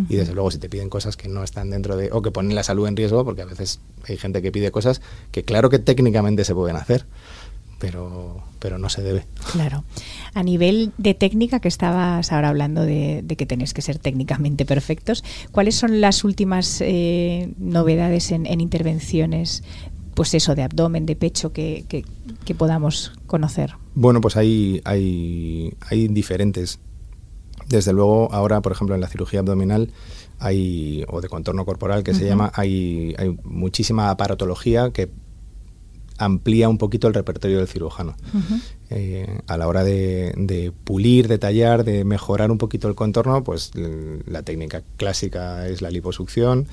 Y 0.08 0.16
desde 0.16 0.34
luego 0.34 0.50
si 0.52 0.58
te 0.58 0.68
piden 0.68 0.88
cosas 0.88 1.16
que 1.16 1.28
no 1.28 1.42
están 1.42 1.70
dentro 1.70 1.96
de... 1.96 2.10
o 2.12 2.22
que 2.22 2.30
ponen 2.30 2.54
la 2.54 2.62
salud 2.62 2.86
en 2.86 2.96
riesgo, 2.96 3.24
porque 3.24 3.42
a 3.42 3.46
veces 3.46 3.80
hay 4.08 4.16
gente 4.16 4.40
que 4.40 4.52
pide 4.52 4.70
cosas 4.70 5.00
que 5.32 5.42
claro 5.42 5.68
que 5.68 5.80
técnicamente 5.80 6.44
se 6.44 6.54
pueden 6.54 6.76
hacer, 6.76 7.06
pero, 7.82 8.44
pero 8.60 8.78
no 8.78 8.88
se 8.88 9.02
debe. 9.02 9.24
Claro. 9.50 9.82
A 10.34 10.44
nivel 10.44 10.92
de 10.98 11.14
técnica, 11.14 11.58
que 11.58 11.66
estabas 11.66 12.30
ahora 12.30 12.50
hablando 12.50 12.82
de, 12.82 13.24
que 13.36 13.44
tenéis 13.44 13.74
que 13.74 13.82
ser 13.82 13.98
técnicamente 13.98 14.64
perfectos, 14.64 15.24
¿cuáles 15.50 15.74
son 15.74 16.00
las 16.00 16.22
últimas 16.22 16.80
eh, 16.80 17.52
novedades 17.58 18.30
en, 18.30 18.46
intervenciones, 18.60 19.64
pues 20.14 20.32
eso, 20.34 20.54
de 20.54 20.62
abdomen, 20.62 21.06
de 21.06 21.16
pecho, 21.16 21.52
que, 21.52 21.84
que, 21.88 22.54
podamos 22.54 23.14
conocer? 23.26 23.72
Bueno, 23.96 24.20
pues 24.20 24.36
hay, 24.36 24.80
hay, 24.84 25.74
hay 25.90 26.06
diferentes. 26.06 26.78
Desde 27.66 27.92
luego, 27.92 28.32
ahora, 28.32 28.60
por 28.60 28.70
ejemplo, 28.70 28.94
en 28.94 29.00
la 29.00 29.08
cirugía 29.08 29.40
abdominal, 29.40 29.90
hay, 30.38 31.04
o 31.08 31.20
de 31.20 31.28
contorno 31.28 31.64
corporal 31.64 32.04
que 32.04 32.14
se 32.14 32.26
llama, 32.26 32.52
hay, 32.54 33.16
hay 33.18 33.36
muchísima 33.42 34.08
aparatología 34.10 34.92
que 34.92 35.10
amplía 36.24 36.68
un 36.68 36.78
poquito 36.78 37.08
el 37.08 37.14
repertorio 37.14 37.58
del 37.58 37.68
cirujano. 37.68 38.14
Eh, 38.90 39.40
a 39.46 39.56
la 39.56 39.68
hora 39.68 39.84
de, 39.84 40.72
pulir, 40.84 41.28
de 41.28 41.38
tallar, 41.38 41.84
de 41.84 42.04
mejorar 42.04 42.50
un 42.50 42.58
poquito 42.58 42.88
el 42.88 42.94
contorno, 42.94 43.42
pues 43.42 43.70
la 43.74 44.42
técnica 44.42 44.82
clásica 44.96 45.66
es 45.68 45.82
la 45.82 45.90
liposucción 45.90 46.66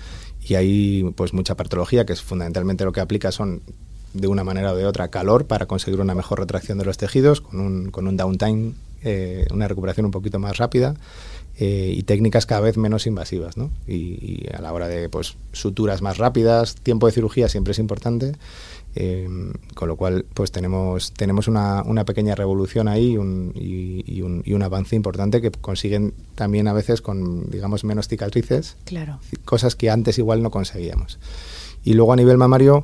y 0.48 0.56
hay 0.56 1.04
pues 1.16 1.34
mucha 1.34 1.56
partología 1.56 2.06
que 2.06 2.14
es 2.14 2.22
fundamentalmente 2.22 2.86
lo 2.86 2.92
que 2.92 3.02
aplica 3.02 3.32
son 3.32 3.62
de 4.14 4.28
una 4.28 4.44
manera 4.44 4.74
o 4.74 4.76
de 4.76 4.86
otra 4.86 5.10
calor 5.10 5.46
para 5.46 5.66
conseguir 5.66 6.02
una 6.02 6.16
mejor 6.16 6.40
retracción 6.40 6.78
de 6.78 6.86
los 6.86 6.98
tejidos 6.98 7.42
con 7.42 7.60
un, 7.60 7.92
con 7.92 8.08
un 8.08 8.18
downtime, 8.18 8.74
eh, 9.04 9.46
una 9.52 9.68
recuperación 9.68 10.06
un 10.06 10.12
poquito 10.12 10.40
más 10.40 10.58
rápida. 10.58 10.96
Eh, 11.62 11.94
y 11.94 12.04
técnicas 12.04 12.46
cada 12.46 12.62
vez 12.62 12.78
menos 12.78 13.06
invasivas, 13.06 13.58
¿no? 13.58 13.70
Y, 13.86 13.94
y, 13.94 14.46
a 14.54 14.62
la 14.62 14.72
hora 14.72 14.88
de 14.88 15.10
pues, 15.10 15.36
suturas 15.52 16.02
más 16.02 16.18
rápidas, 16.18 16.76
tiempo 16.76 17.06
de 17.06 17.12
cirugía 17.12 17.50
siempre 17.50 17.72
es 17.72 17.80
importante 17.80 18.32
Em, 18.96 19.54
con 19.76 19.88
lo 19.88 19.96
cual, 19.96 20.26
pues 20.34 20.52
tenemos, 20.52 21.14
tenemos 21.14 21.48
una, 21.48 21.84
una 21.84 22.06
pequeña 22.06 22.34
revolución 22.34 22.88
ahí 22.88 23.18
un, 23.18 23.52
y, 23.56 24.22
un, 24.24 24.42
y, 24.44 24.54
un, 24.54 24.64
avance 24.64 24.96
importante 24.96 25.42
que 25.42 25.52
consiguen 25.52 26.14
también 26.34 26.68
a 26.68 26.74
veces 26.74 27.02
con, 27.02 27.50
digamos, 27.52 27.84
menos 27.84 28.08
cicatrices. 28.08 28.78
Claro. 28.86 29.20
Cosas 29.46 29.76
que 29.76 29.92
antes 29.92 30.18
igual 30.18 30.42
no 30.42 30.50
conseguíamos. 30.50 31.20
Y 31.84 31.94
luego 31.94 32.14
a 32.14 32.16
nivel 32.16 32.38
mamario, 32.38 32.84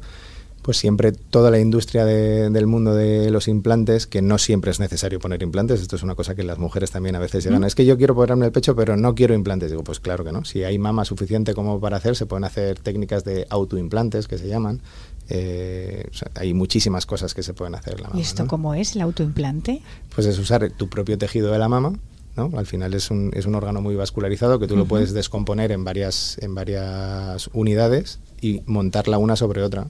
pues 0.65 0.77
siempre 0.77 1.11
toda 1.11 1.51
la 1.51 1.59
industria 1.59 2.05
del 2.05 2.65
mundo 2.65 2.95
de 2.95 3.29
los 3.29 3.47
implantes, 3.47 4.07
que 4.07 4.23
no 4.23 4.39
siempre 4.39 4.71
es 4.71 4.79
necesario 4.79 5.19
poner 5.19 5.43
implantes, 5.43 5.79
esto 5.79 5.95
es 5.95 6.01
una 6.01 6.15
cosa 6.15 6.33
que 6.33 6.41
las 6.41 6.57
mujeres 6.57 6.89
también 6.89 7.15
a 7.15 7.19
veces 7.19 7.43
llegan, 7.43 7.63
es 7.65 7.75
que 7.75 7.85
yo 7.85 7.97
quiero 7.97 8.15
ponerme 8.15 8.47
el 8.47 8.51
pecho, 8.51 8.75
pero 8.75 8.97
no 8.97 9.13
quiero 9.13 9.35
implantes. 9.35 9.69
Digo, 9.69 9.83
pues 9.83 9.99
claro 9.99 10.23
que 10.23 10.31
no, 10.31 10.43
si 10.43 10.63
hay 10.63 10.79
mama 10.79 11.05
suficiente 11.05 11.53
como 11.53 11.79
para 11.79 11.97
hacer, 11.97 12.15
se 12.15 12.25
pueden 12.25 12.45
hacer 12.45 12.79
técnicas 12.79 13.23
de 13.23 13.45
autoimplantes, 13.51 14.27
que 14.27 14.39
se 14.39 14.47
llaman, 14.47 14.81
eh, 15.29 16.09
hay 16.33 16.55
muchísimas 16.55 17.05
cosas 17.05 17.35
que 17.35 17.43
se 17.43 17.53
pueden 17.53 17.75
hacer 17.75 18.01
la 18.01 18.07
mama. 18.07 18.19
¿Y 18.19 18.23
esto 18.23 18.47
cómo 18.47 18.73
es 18.73 18.95
el 18.95 19.01
autoimplante? 19.01 19.83
Pues 20.15 20.25
es 20.25 20.39
usar 20.39 20.71
tu 20.71 20.89
propio 20.89 21.19
tejido 21.19 21.51
de 21.51 21.59
la 21.59 21.69
mama. 21.69 21.93
¿no? 22.35 22.49
Al 22.57 22.65
final 22.65 22.95
es 22.95 23.11
un, 23.11 23.29
es 23.35 23.45
un 23.45 23.53
órgano 23.53 23.81
muy 23.81 23.95
vascularizado 23.95 24.57
que 24.57 24.65
tú 24.65 24.75
lo 24.75 24.85
puedes 24.85 25.13
descomponer 25.13 25.71
en 25.71 25.83
varias, 25.83 26.39
en 26.41 26.55
varias 26.55 27.51
unidades 27.53 28.17
y 28.41 28.63
montarla 28.65 29.19
una 29.19 29.35
sobre 29.35 29.61
otra 29.61 29.85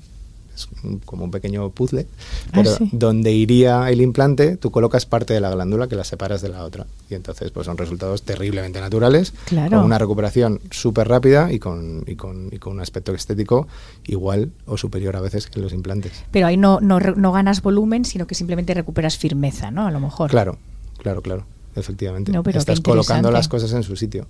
es 0.56 0.68
como 1.06 1.26
un 1.26 1.32
pequeño 1.32 1.70
puzzle, 1.70 2.08
ah, 2.48 2.50
pero 2.54 2.72
donde 2.92 3.32
iría 3.32 3.90
el 3.90 4.02
implante, 4.02 4.58
tú 4.58 4.72
colocas 4.72 5.06
parte 5.06 5.34
de 5.34 5.42
la 5.42 5.52
glándula 5.52 5.88
que 5.88 5.96
la 5.96 6.04
separas 6.04 6.42
de 6.42 6.50
la 6.50 6.64
otra. 6.64 6.88
Y 7.10 7.14
entonces 7.14 7.52
pues 7.52 7.66
son 7.66 7.78
resultados 7.78 8.24
terriblemente 8.24 8.80
naturales, 8.80 9.34
con 9.50 9.80
una 9.80 9.98
recuperación 9.98 10.62
súper 10.72 11.08
rápida 11.08 11.52
y 11.52 11.60
con, 11.60 12.04
y, 12.08 12.16
con, 12.16 12.50
y 12.52 12.58
con 12.58 12.74
un 12.74 12.80
aspecto 12.80 13.14
estético 13.14 13.68
igual 14.08 14.52
o 14.66 14.78
superior 14.78 15.16
a 15.16 15.22
veces 15.22 15.48
que 15.48 15.60
los 15.60 15.74
implantes. 15.74 16.24
Pero 16.32 16.48
ahí 16.48 16.58
no, 16.58 16.80
no, 16.82 17.00
no 17.00 17.32
ganas 17.32 17.62
volumen, 17.62 18.06
sino 18.06 18.28
que 18.28 18.36
simplemente 18.36 18.74
recuperas 18.74 19.18
firmeza, 19.18 19.72
¿no? 19.72 19.86
A 19.86 19.92
lo 19.92 20.00
mejor. 20.00 20.30
Claro, 20.30 20.58
claro, 20.98 21.22
claro 21.22 21.46
efectivamente. 21.76 22.32
Estás 22.54 22.80
colocando 22.82 23.32
las 23.32 23.48
cosas 23.48 23.72
en 23.74 23.84
su 23.84 23.96
sitio. 23.96 24.28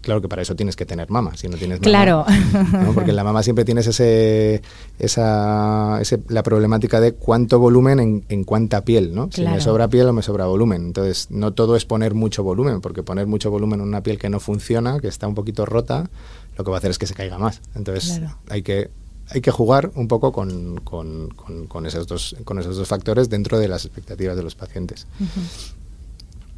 Claro 0.00 0.22
que 0.22 0.28
para 0.28 0.42
eso 0.42 0.56
tienes 0.56 0.76
que 0.76 0.86
tener 0.86 1.10
mama, 1.10 1.36
si 1.36 1.48
no 1.48 1.56
tienes 1.56 1.80
mama. 1.80 1.90
Claro. 1.90 2.24
Porque 2.94 3.10
en 3.10 3.16
la 3.16 3.24
mama 3.24 3.42
siempre 3.42 3.64
tienes 3.64 3.86
ese, 3.86 4.62
esa, 4.98 6.00
la 6.28 6.42
problemática 6.42 7.00
de 7.00 7.12
cuánto 7.12 7.58
volumen 7.58 8.00
en, 8.00 8.24
en 8.28 8.44
cuánta 8.44 8.84
piel, 8.84 9.14
¿no? 9.14 9.28
Si 9.32 9.42
me 9.42 9.60
sobra 9.60 9.88
piel 9.88 10.08
o 10.08 10.12
me 10.12 10.22
sobra 10.22 10.46
volumen. 10.46 10.86
Entonces, 10.86 11.28
no 11.30 11.52
todo 11.52 11.76
es 11.76 11.84
poner 11.84 12.14
mucho 12.14 12.42
volumen, 12.42 12.80
porque 12.80 13.02
poner 13.02 13.26
mucho 13.26 13.50
volumen 13.50 13.80
en 13.80 13.88
una 13.88 14.02
piel 14.02 14.18
que 14.18 14.30
no 14.30 14.40
funciona, 14.40 15.00
que 15.00 15.08
está 15.08 15.28
un 15.28 15.34
poquito 15.34 15.66
rota, 15.66 16.08
lo 16.56 16.64
que 16.64 16.70
va 16.70 16.76
a 16.76 16.78
hacer 16.78 16.90
es 16.90 16.98
que 16.98 17.06
se 17.06 17.14
caiga 17.14 17.38
más. 17.38 17.60
Entonces, 17.74 18.20
hay 18.48 18.62
que 18.62 18.90
hay 19.32 19.40
que 19.40 19.50
jugar 19.50 19.92
un 19.94 20.08
poco 20.08 20.32
con, 20.32 20.80
con, 20.80 21.28
con, 21.68 21.86
esos 21.86 22.06
dos, 22.06 22.36
con 22.44 22.58
esos 22.58 22.76
dos 22.76 22.88
factores 22.88 23.28
dentro 23.28 23.58
de 23.58 23.68
las 23.68 23.84
expectativas 23.84 24.36
de 24.36 24.42
los 24.42 24.54
pacientes. 24.56 25.06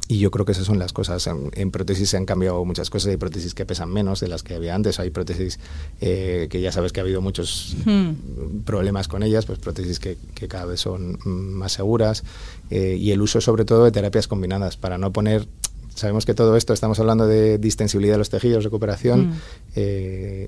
Y 0.07 0.19
yo 0.19 0.31
creo 0.31 0.45
que 0.45 0.51
esas 0.51 0.65
son 0.65 0.79
las 0.79 0.91
cosas. 0.91 1.27
En, 1.27 1.71
prótesis 1.71 2.09
se 2.09 2.17
han 2.17 2.25
cambiado 2.25 2.63
muchas 2.65 2.89
cosas. 2.89 3.11
Hay 3.11 3.17
prótesis 3.17 3.53
que 3.53 3.65
pesan 3.65 3.89
menos 3.89 4.19
de 4.19 4.27
las 4.27 4.43
que 4.43 4.55
había 4.55 4.75
antes. 4.75 4.99
Hay 4.99 5.11
prótesis 5.11 5.59
eh, 6.01 6.47
que 6.49 6.59
ya 6.61 6.71
sabes 6.71 6.91
que 6.91 6.99
ha 6.99 7.03
habido 7.03 7.21
muchos 7.21 7.75
hmm. 7.85 8.61
problemas 8.65 9.07
con 9.07 9.23
ellas, 9.23 9.45
pues 9.45 9.59
prótesis 9.59 9.99
que, 9.99 10.17
cada 10.47 10.65
vez 10.65 10.81
son 10.81 11.19
más 11.25 11.73
seguras. 11.73 12.23
Eh, 12.69 12.97
y 12.99 13.11
el 13.11 13.21
uso 13.21 13.39
sobre 13.39 13.63
todo 13.65 13.85
de 13.85 13.91
terapias 13.91 14.27
combinadas 14.27 14.77
para 14.77 14.97
no 14.97 15.11
poner... 15.13 15.47
Sabemos 15.95 16.25
que 16.25 16.33
todo 16.33 16.57
esto, 16.57 16.73
estamos 16.73 16.99
hablando 16.99 17.27
de 17.27 17.59
distensibilidad 17.59 18.15
de 18.15 18.17
los 18.17 18.29
tejidos, 18.29 18.63
recuperación. 18.63 19.27
Hmm. 19.27 19.33
Eh, 19.75 20.47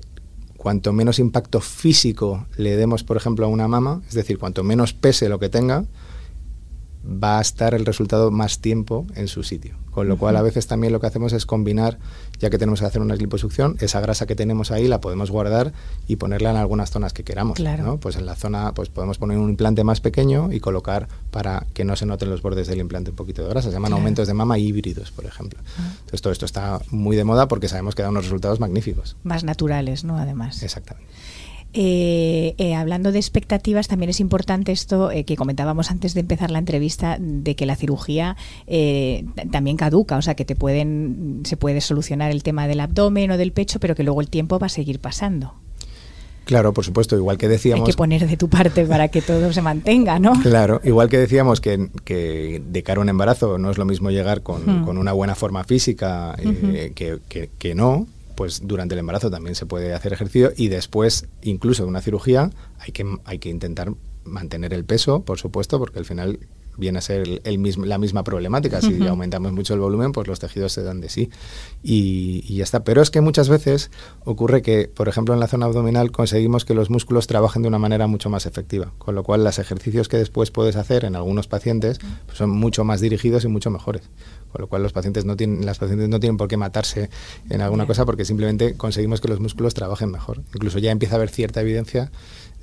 cuanto 0.56 0.92
menos 0.92 1.18
impacto 1.18 1.60
físico 1.60 2.46
le 2.56 2.76
demos, 2.76 3.04
por 3.04 3.16
ejemplo, 3.16 3.46
a 3.46 3.48
una 3.48 3.68
mama, 3.68 4.02
es 4.08 4.14
decir, 4.14 4.38
cuanto 4.38 4.64
menos 4.64 4.92
pese 4.92 5.28
lo 5.28 5.38
que 5.38 5.48
tenga, 5.48 5.84
va 7.06 7.38
a 7.38 7.40
estar 7.40 7.74
el 7.74 7.86
resultado 7.86 8.30
más 8.30 8.58
tiempo 8.58 9.06
en 9.14 9.28
su 9.28 9.42
sitio. 9.42 9.74
Con 9.90 10.08
lo 10.08 10.18
cual 10.18 10.36
a 10.36 10.42
veces 10.42 10.66
también 10.66 10.92
lo 10.92 11.00
que 11.00 11.06
hacemos 11.06 11.32
es 11.32 11.46
combinar, 11.46 11.98
ya 12.38 12.50
que 12.50 12.58
tenemos 12.58 12.80
que 12.80 12.86
hacer 12.86 13.00
una 13.00 13.16
liposucción, 13.16 13.78
esa 13.80 13.98
grasa 14.00 14.26
que 14.26 14.34
tenemos 14.34 14.70
ahí 14.70 14.88
la 14.88 15.00
podemos 15.00 15.30
guardar 15.30 15.72
y 16.06 16.16
ponerla 16.16 16.50
en 16.50 16.56
algunas 16.56 16.90
zonas 16.90 17.14
que 17.14 17.24
queramos. 17.24 17.56
Claro. 17.56 17.98
Pues 17.98 18.16
en 18.16 18.26
la 18.26 18.34
zona 18.34 18.72
pues 18.74 18.90
podemos 18.90 19.16
poner 19.16 19.38
un 19.38 19.48
implante 19.48 19.84
más 19.84 20.00
pequeño 20.00 20.52
y 20.52 20.60
colocar 20.60 21.08
para 21.30 21.66
que 21.72 21.84
no 21.84 21.96
se 21.96 22.04
noten 22.04 22.28
los 22.28 22.42
bordes 22.42 22.66
del 22.66 22.80
implante 22.80 23.10
un 23.10 23.16
poquito 23.16 23.42
de 23.42 23.48
grasa. 23.48 23.70
Se 23.70 23.74
llaman 23.74 23.94
aumentos 23.94 24.28
de 24.28 24.34
mama 24.34 24.58
híbridos, 24.58 25.12
por 25.12 25.24
ejemplo. 25.24 25.58
Entonces 25.78 26.20
todo 26.20 26.32
esto 26.32 26.44
está 26.44 26.80
muy 26.90 27.16
de 27.16 27.24
moda 27.24 27.48
porque 27.48 27.68
sabemos 27.68 27.94
que 27.94 28.02
da 28.02 28.10
unos 28.10 28.24
resultados 28.24 28.60
magníficos. 28.60 29.16
Más 29.24 29.44
naturales, 29.44 30.04
¿no? 30.04 30.18
Además. 30.18 30.62
Exactamente. 30.62 31.08
Eh, 31.72 32.54
eh, 32.56 32.74
hablando 32.74 33.12
de 33.12 33.18
expectativas, 33.18 33.86
también 33.88 34.08
es 34.08 34.20
importante 34.20 34.72
esto 34.72 35.10
eh, 35.10 35.24
que 35.24 35.36
comentábamos 35.36 35.90
antes 35.90 36.14
de 36.14 36.20
empezar 36.20 36.50
la 36.50 36.58
entrevista, 36.58 37.18
de 37.20 37.54
que 37.54 37.66
la 37.66 37.76
cirugía 37.76 38.36
eh, 38.66 39.24
también 39.52 39.76
caduca, 39.76 40.16
o 40.16 40.22
sea, 40.22 40.34
que 40.34 40.44
te 40.46 40.56
pueden, 40.56 41.42
se 41.44 41.56
puede 41.58 41.80
solucionar 41.82 42.30
el 42.30 42.42
tema 42.42 42.66
del 42.66 42.80
abdomen 42.80 43.30
o 43.30 43.36
del 43.36 43.52
pecho, 43.52 43.78
pero 43.78 43.94
que 43.94 44.04
luego 44.04 44.22
el 44.22 44.30
tiempo 44.30 44.58
va 44.58 44.66
a 44.66 44.70
seguir 44.70 45.00
pasando. 45.00 45.52
Claro, 46.46 46.72
por 46.72 46.84
supuesto, 46.84 47.16
igual 47.16 47.38
que 47.38 47.48
decíamos... 47.48 47.86
Hay 47.88 47.92
que 47.92 47.96
poner 47.98 48.26
de 48.26 48.36
tu 48.36 48.48
parte 48.48 48.86
para 48.86 49.08
que 49.08 49.20
todo 49.20 49.52
se 49.52 49.60
mantenga, 49.62 50.18
¿no? 50.20 50.32
Claro, 50.42 50.80
igual 50.84 51.08
que 51.08 51.18
decíamos 51.18 51.60
que, 51.60 51.88
que 52.04 52.62
de 52.64 52.82
cara 52.84 53.00
a 53.00 53.02
un 53.02 53.08
embarazo 53.08 53.58
no 53.58 53.68
es 53.70 53.78
lo 53.78 53.84
mismo 53.84 54.10
llegar 54.10 54.42
con, 54.42 54.62
Hmm. 54.64 54.84
con 54.84 54.96
una 54.96 55.12
buena 55.12 55.34
forma 55.34 55.64
física 55.64 56.36
eh, 56.38 56.92
que- 56.94 57.50
que 57.58 57.74
no, 57.74 58.06
pues 58.36 58.60
durante 58.64 58.94
el 58.94 59.00
embarazo 59.00 59.30
también 59.30 59.54
se 59.54 59.66
puede 59.66 59.94
hacer 59.94 60.12
ejercicio 60.12 60.52
y 60.56 60.68
después, 60.68 61.26
incluso 61.42 61.82
de 61.82 61.88
una 61.88 62.00
cirugía, 62.00 62.50
hay 62.78 62.92
que, 62.92 63.04
hay 63.24 63.38
que 63.38 63.48
intentar 63.48 63.92
mantener 64.24 64.72
el 64.74 64.84
peso, 64.84 65.24
por 65.24 65.38
supuesto, 65.38 65.78
porque 65.78 65.98
al 65.98 66.04
final 66.04 66.38
viene 66.76 66.98
a 66.98 67.02
ser 67.02 67.22
el, 67.22 67.40
el 67.44 67.58
mismo, 67.58 67.84
la 67.84 67.98
misma 67.98 68.24
problemática. 68.24 68.80
Si 68.80 69.06
aumentamos 69.06 69.52
mucho 69.52 69.74
el 69.74 69.80
volumen, 69.80 70.12
pues 70.12 70.28
los 70.28 70.38
tejidos 70.38 70.72
se 70.72 70.82
dan 70.82 71.00
de 71.00 71.08
sí 71.08 71.30
y, 71.82 72.44
y 72.46 72.56
ya 72.56 72.64
está. 72.64 72.84
Pero 72.84 73.02
es 73.02 73.10
que 73.10 73.20
muchas 73.20 73.48
veces 73.48 73.90
ocurre 74.24 74.62
que, 74.62 74.88
por 74.88 75.08
ejemplo, 75.08 75.34
en 75.34 75.40
la 75.40 75.48
zona 75.48 75.66
abdominal 75.66 76.10
conseguimos 76.12 76.64
que 76.64 76.74
los 76.74 76.90
músculos 76.90 77.26
trabajen 77.26 77.62
de 77.62 77.68
una 77.68 77.78
manera 77.78 78.06
mucho 78.06 78.30
más 78.30 78.46
efectiva, 78.46 78.92
con 78.98 79.14
lo 79.14 79.22
cual 79.22 79.44
los 79.44 79.58
ejercicios 79.58 80.08
que 80.08 80.16
después 80.16 80.50
puedes 80.50 80.76
hacer 80.76 81.04
en 81.04 81.16
algunos 81.16 81.46
pacientes 81.48 81.98
pues, 82.26 82.38
son 82.38 82.50
mucho 82.50 82.84
más 82.84 83.00
dirigidos 83.00 83.44
y 83.44 83.48
mucho 83.48 83.70
mejores. 83.70 84.02
Con 84.52 84.62
lo 84.62 84.68
cual 84.68 84.82
los 84.82 84.92
pacientes 84.92 85.24
no 85.24 85.36
tienen, 85.36 85.66
las 85.66 85.78
pacientes 85.78 86.08
no 86.08 86.18
tienen 86.20 86.36
por 86.36 86.48
qué 86.48 86.56
matarse 86.56 87.10
en 87.50 87.60
alguna 87.60 87.86
cosa 87.86 88.06
porque 88.06 88.24
simplemente 88.24 88.76
conseguimos 88.76 89.20
que 89.20 89.28
los 89.28 89.40
músculos 89.40 89.74
trabajen 89.74 90.10
mejor. 90.10 90.42
Incluso 90.54 90.78
ya 90.78 90.90
empieza 90.90 91.14
a 91.14 91.16
haber 91.16 91.30
cierta 91.30 91.60
evidencia 91.60 92.10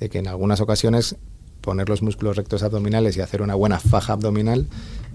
de 0.00 0.08
que 0.08 0.18
en 0.18 0.26
algunas 0.26 0.60
ocasiones 0.60 1.16
poner 1.64 1.88
los 1.88 2.02
músculos 2.02 2.36
rectos 2.36 2.62
abdominales 2.62 3.16
y 3.16 3.20
hacer 3.20 3.42
una 3.42 3.54
buena 3.54 3.78
faja 3.80 4.12
abdominal 4.12 4.66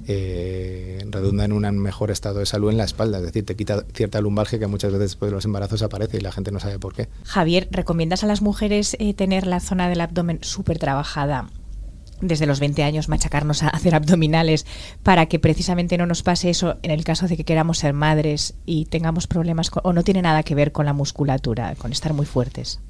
eh, 0.07 1.05
redunda 1.09 1.45
en 1.45 1.51
un 1.53 1.77
mejor 1.79 2.09
estado 2.11 2.39
de 2.39 2.45
salud 2.45 2.69
en 2.71 2.77
la 2.77 2.83
espalda, 2.85 3.19
es 3.19 3.25
decir, 3.25 3.45
te 3.45 3.55
quita 3.55 3.83
cierta 3.93 4.19
lumbalgia 4.21 4.57
que 4.59 4.67
muchas 4.67 4.91
veces 4.91 5.11
después 5.11 5.29
de 5.31 5.35
los 5.35 5.45
embarazos 5.45 5.81
aparece 5.83 6.17
y 6.17 6.21
la 6.21 6.31
gente 6.31 6.51
no 6.51 6.59
sabe 6.59 6.79
por 6.79 6.93
qué. 6.93 7.07
Javier, 7.25 7.67
¿recomiendas 7.71 8.23
a 8.23 8.27
las 8.27 8.41
mujeres 8.41 8.95
eh, 8.99 9.13
tener 9.13 9.45
la 9.45 9.59
zona 9.59 9.87
del 9.89 10.01
abdomen 10.01 10.39
súper 10.41 10.79
trabajada? 10.79 11.49
desde 12.21 12.45
los 12.45 12.59
20 12.59 12.83
años 12.83 13.07
machacarnos 13.07 13.63
a 13.63 13.69
hacer 13.69 13.95
abdominales 13.95 14.65
para 15.03 15.27
que 15.27 15.39
precisamente 15.39 15.97
no 15.97 16.05
nos 16.05 16.21
pase 16.21 16.49
eso 16.49 16.75
en 16.83 16.91
el 16.91 17.05
caso 17.05 17.29
de 17.29 17.37
que 17.37 17.45
queramos 17.45 17.77
ser 17.77 17.93
madres 17.93 18.55
y 18.65 18.83
tengamos 18.87 19.25
problemas 19.25 19.69
con- 19.69 19.83
o 19.85 19.93
no 19.93 20.03
tiene 20.03 20.21
nada 20.21 20.43
que 20.43 20.53
ver 20.53 20.73
con 20.73 20.85
la 20.85 20.91
musculatura, 20.91 21.75
con 21.75 21.93
estar 21.93 22.11
muy 22.13 22.25
fuertes. 22.25 22.81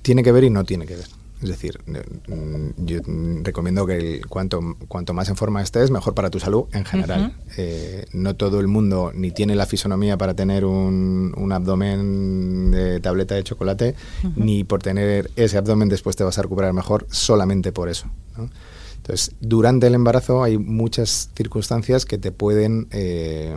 Tiene 0.00 0.22
que 0.22 0.32
ver 0.32 0.44
y 0.44 0.48
no 0.50 0.64
tiene 0.64 0.86
que 0.86 0.96
ver. 0.96 1.04
Es 1.42 1.48
decir, 1.48 1.78
eh, 1.86 2.02
mm, 2.34 2.84
yo 2.84 2.98
recomiendo 3.44 3.86
que 3.86 3.96
el- 3.96 4.26
cuanto, 4.26 4.60
cuanto 4.88 5.14
más 5.14 5.28
en 5.28 5.36
forma 5.36 5.62
estés, 5.62 5.90
mejor 5.90 6.14
para 6.14 6.30
tu 6.30 6.40
salud 6.40 6.64
en 6.72 6.84
general. 6.84 7.36
Eh, 7.56 8.06
no 8.12 8.34
todo 8.34 8.58
el 8.60 8.66
mundo 8.66 9.12
ni 9.14 9.30
tiene 9.30 9.54
la 9.54 9.66
fisonomía 9.66 10.16
para 10.18 10.34
tener 10.34 10.64
un, 10.64 11.32
un 11.36 11.52
abdomen 11.52 12.70
de 12.72 13.00
tableta 13.00 13.34
de 13.36 13.44
chocolate, 13.44 13.94
ni 14.36 14.64
por 14.64 14.82
tener 14.82 15.30
ese 15.36 15.58
abdomen 15.58 15.88
después 15.88 16.16
te 16.16 16.24
vas 16.24 16.38
a 16.38 16.42
recuperar 16.42 16.72
mejor 16.72 17.06
solamente 17.10 17.70
por 17.72 17.88
eso. 17.88 18.08
¿no? 18.36 18.50
Entonces, 18.96 19.34
durante 19.40 19.86
el 19.86 19.94
embarazo 19.94 20.42
hay 20.42 20.58
muchas 20.58 21.30
circunstancias 21.36 22.04
que 22.04 22.18
te 22.18 22.32
pueden... 22.32 22.88
eh, 22.90 23.56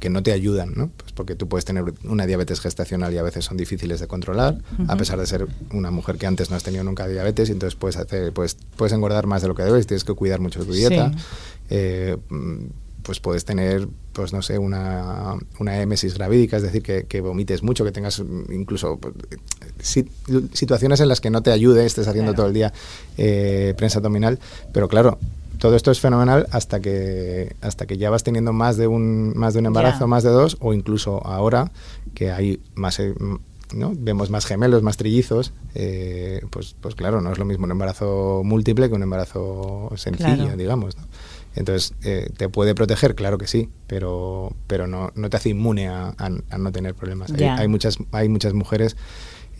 que 0.00 0.10
no 0.10 0.22
te 0.22 0.32
ayudan, 0.32 0.74
¿no? 0.76 0.90
Porque 1.14 1.34
tú 1.36 1.48
puedes 1.48 1.64
tener 1.64 1.84
una 2.04 2.26
diabetes 2.26 2.60
gestacional 2.60 3.12
y 3.14 3.18
a 3.18 3.22
veces 3.22 3.44
son 3.44 3.56
difíciles 3.56 4.00
de 4.00 4.06
controlar, 4.08 4.58
a 4.88 4.96
pesar 4.96 5.18
de 5.20 5.26
ser 5.26 5.46
una 5.72 5.90
mujer 5.90 6.16
que 6.16 6.26
antes 6.26 6.50
no 6.50 6.56
has 6.56 6.64
tenido 6.64 6.82
nunca 6.84 7.06
diabetes, 7.06 7.48
y 7.48 7.52
entonces 7.52 7.76
puedes 7.78 7.96
hacer, 7.96 8.32
puedes, 8.32 8.56
puedes 8.76 8.92
engordar 8.92 9.26
más 9.26 9.42
de 9.42 9.48
lo 9.48 9.54
que 9.54 9.62
debes, 9.62 9.86
tienes 9.86 10.04
que 10.04 10.14
cuidar 10.14 10.40
mucho 10.40 10.64
tu 10.64 10.72
dieta. 10.72 11.10
Sí. 11.12 11.18
Eh, 11.70 12.16
pues 13.02 13.20
puedes 13.20 13.44
tener, 13.44 13.86
pues 14.14 14.32
no 14.32 14.40
sé, 14.40 14.56
una, 14.58 15.34
una 15.60 15.78
émesis 15.82 16.14
gravídica, 16.14 16.56
es 16.56 16.62
decir, 16.62 16.82
que, 16.82 17.04
que 17.04 17.20
vomites 17.20 17.62
mucho, 17.62 17.84
que 17.84 17.92
tengas 17.92 18.22
incluso 18.50 18.96
pues, 18.96 19.12
si- 19.80 20.08
situaciones 20.54 21.00
en 21.00 21.08
las 21.08 21.20
que 21.20 21.28
no 21.28 21.42
te 21.42 21.52
ayude, 21.52 21.84
estés 21.84 22.08
haciendo 22.08 22.30
Claro. 22.32 22.36
todo 22.36 22.46
el 22.48 22.54
día 22.54 22.72
eh, 23.18 23.74
prensa 23.76 23.98
abdominal, 23.98 24.38
pero 24.72 24.88
claro, 24.88 25.18
todo 25.64 25.76
esto 25.76 25.90
es 25.90 25.98
fenomenal 25.98 26.46
hasta 26.50 26.78
que 26.80 27.56
hasta 27.62 27.86
que 27.86 27.96
ya 27.96 28.10
vas 28.10 28.22
teniendo 28.22 28.52
más 28.52 28.76
de 28.76 28.86
un 28.86 29.32
más 29.34 29.54
de 29.54 29.60
un 29.60 29.66
embarazo, 29.66 30.06
más 30.06 30.22
de 30.22 30.28
dos 30.28 30.58
o 30.60 30.74
incluso 30.74 31.26
ahora 31.26 31.72
que 32.14 32.30
hay 32.30 32.60
más 32.74 33.00
eh, 33.00 33.14
¿no? 33.74 33.94
vemos 33.96 34.28
más 34.28 34.44
gemelos, 34.44 34.82
más 34.82 34.98
trillizos, 34.98 35.54
eh, 35.74 36.42
pues 36.50 36.76
pues 36.82 36.94
claro, 36.94 37.22
no 37.22 37.32
es 37.32 37.38
lo 37.38 37.46
mismo 37.46 37.64
un 37.64 37.70
embarazo 37.70 38.42
múltiple 38.44 38.90
que 38.90 38.94
un 38.94 39.04
embarazo 39.04 39.90
sencillo, 39.96 40.34
Claro. 40.44 40.56
digamos. 40.58 40.98
¿no? 40.98 41.04
Entonces, 41.56 41.94
eh, 42.02 42.28
¿te 42.36 42.50
puede 42.50 42.74
proteger? 42.74 43.14
Claro 43.14 43.38
que 43.38 43.46
sí, 43.46 43.70
pero, 43.86 44.52
pero 44.66 44.86
no, 44.86 45.12
no 45.14 45.30
te 45.30 45.38
hace 45.38 45.48
inmune 45.48 45.88
a, 45.88 46.08
a- 46.18 46.30
a 46.50 46.58
no 46.58 46.72
tener 46.72 46.94
problemas. 46.94 47.32
Hay 47.32 47.68
muchas, 47.68 47.96
hay 48.12 48.28
muchas 48.28 48.52
mujeres 48.52 48.96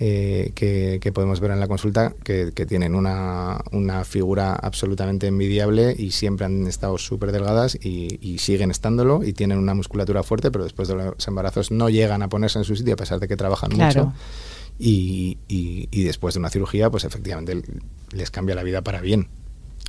eh, 0.00 0.52
que, 0.54 0.98
que 1.00 1.12
podemos 1.12 1.40
ver 1.40 1.50
en 1.52 1.60
la 1.60 1.68
consulta 1.68 2.14
que, 2.24 2.52
que 2.54 2.66
tienen 2.66 2.94
una, 2.94 3.60
una 3.72 4.04
figura 4.04 4.54
absolutamente 4.54 5.26
envidiable 5.28 5.94
y 5.96 6.10
siempre 6.10 6.46
han 6.46 6.66
estado 6.66 6.98
súper 6.98 7.30
delgadas 7.32 7.76
y, 7.80 8.18
y 8.20 8.38
siguen 8.38 8.70
estándolo 8.70 9.22
y 9.24 9.32
tienen 9.32 9.58
una 9.58 9.74
musculatura 9.74 10.22
fuerte, 10.22 10.50
pero 10.50 10.64
después 10.64 10.88
de 10.88 10.94
los 10.96 11.28
embarazos 11.28 11.70
no 11.70 11.88
llegan 11.88 12.22
a 12.22 12.28
ponerse 12.28 12.58
en 12.58 12.64
su 12.64 12.74
sitio 12.76 12.94
a 12.94 12.96
pesar 12.96 13.20
de 13.20 13.28
que 13.28 13.36
trabajan 13.36 13.70
Claro. 13.70 14.06
mucho. 14.06 14.18
Y, 14.78 15.38
y- 15.48 15.88
y 15.92 16.02
después 16.02 16.34
de 16.34 16.40
una 16.40 16.50
cirugía, 16.50 16.90
pues 16.90 17.04
efectivamente 17.04 17.62
les 18.12 18.30
cambia 18.32 18.54
la 18.56 18.62
vida 18.64 18.82
para 18.82 19.00
bien. 19.00 19.28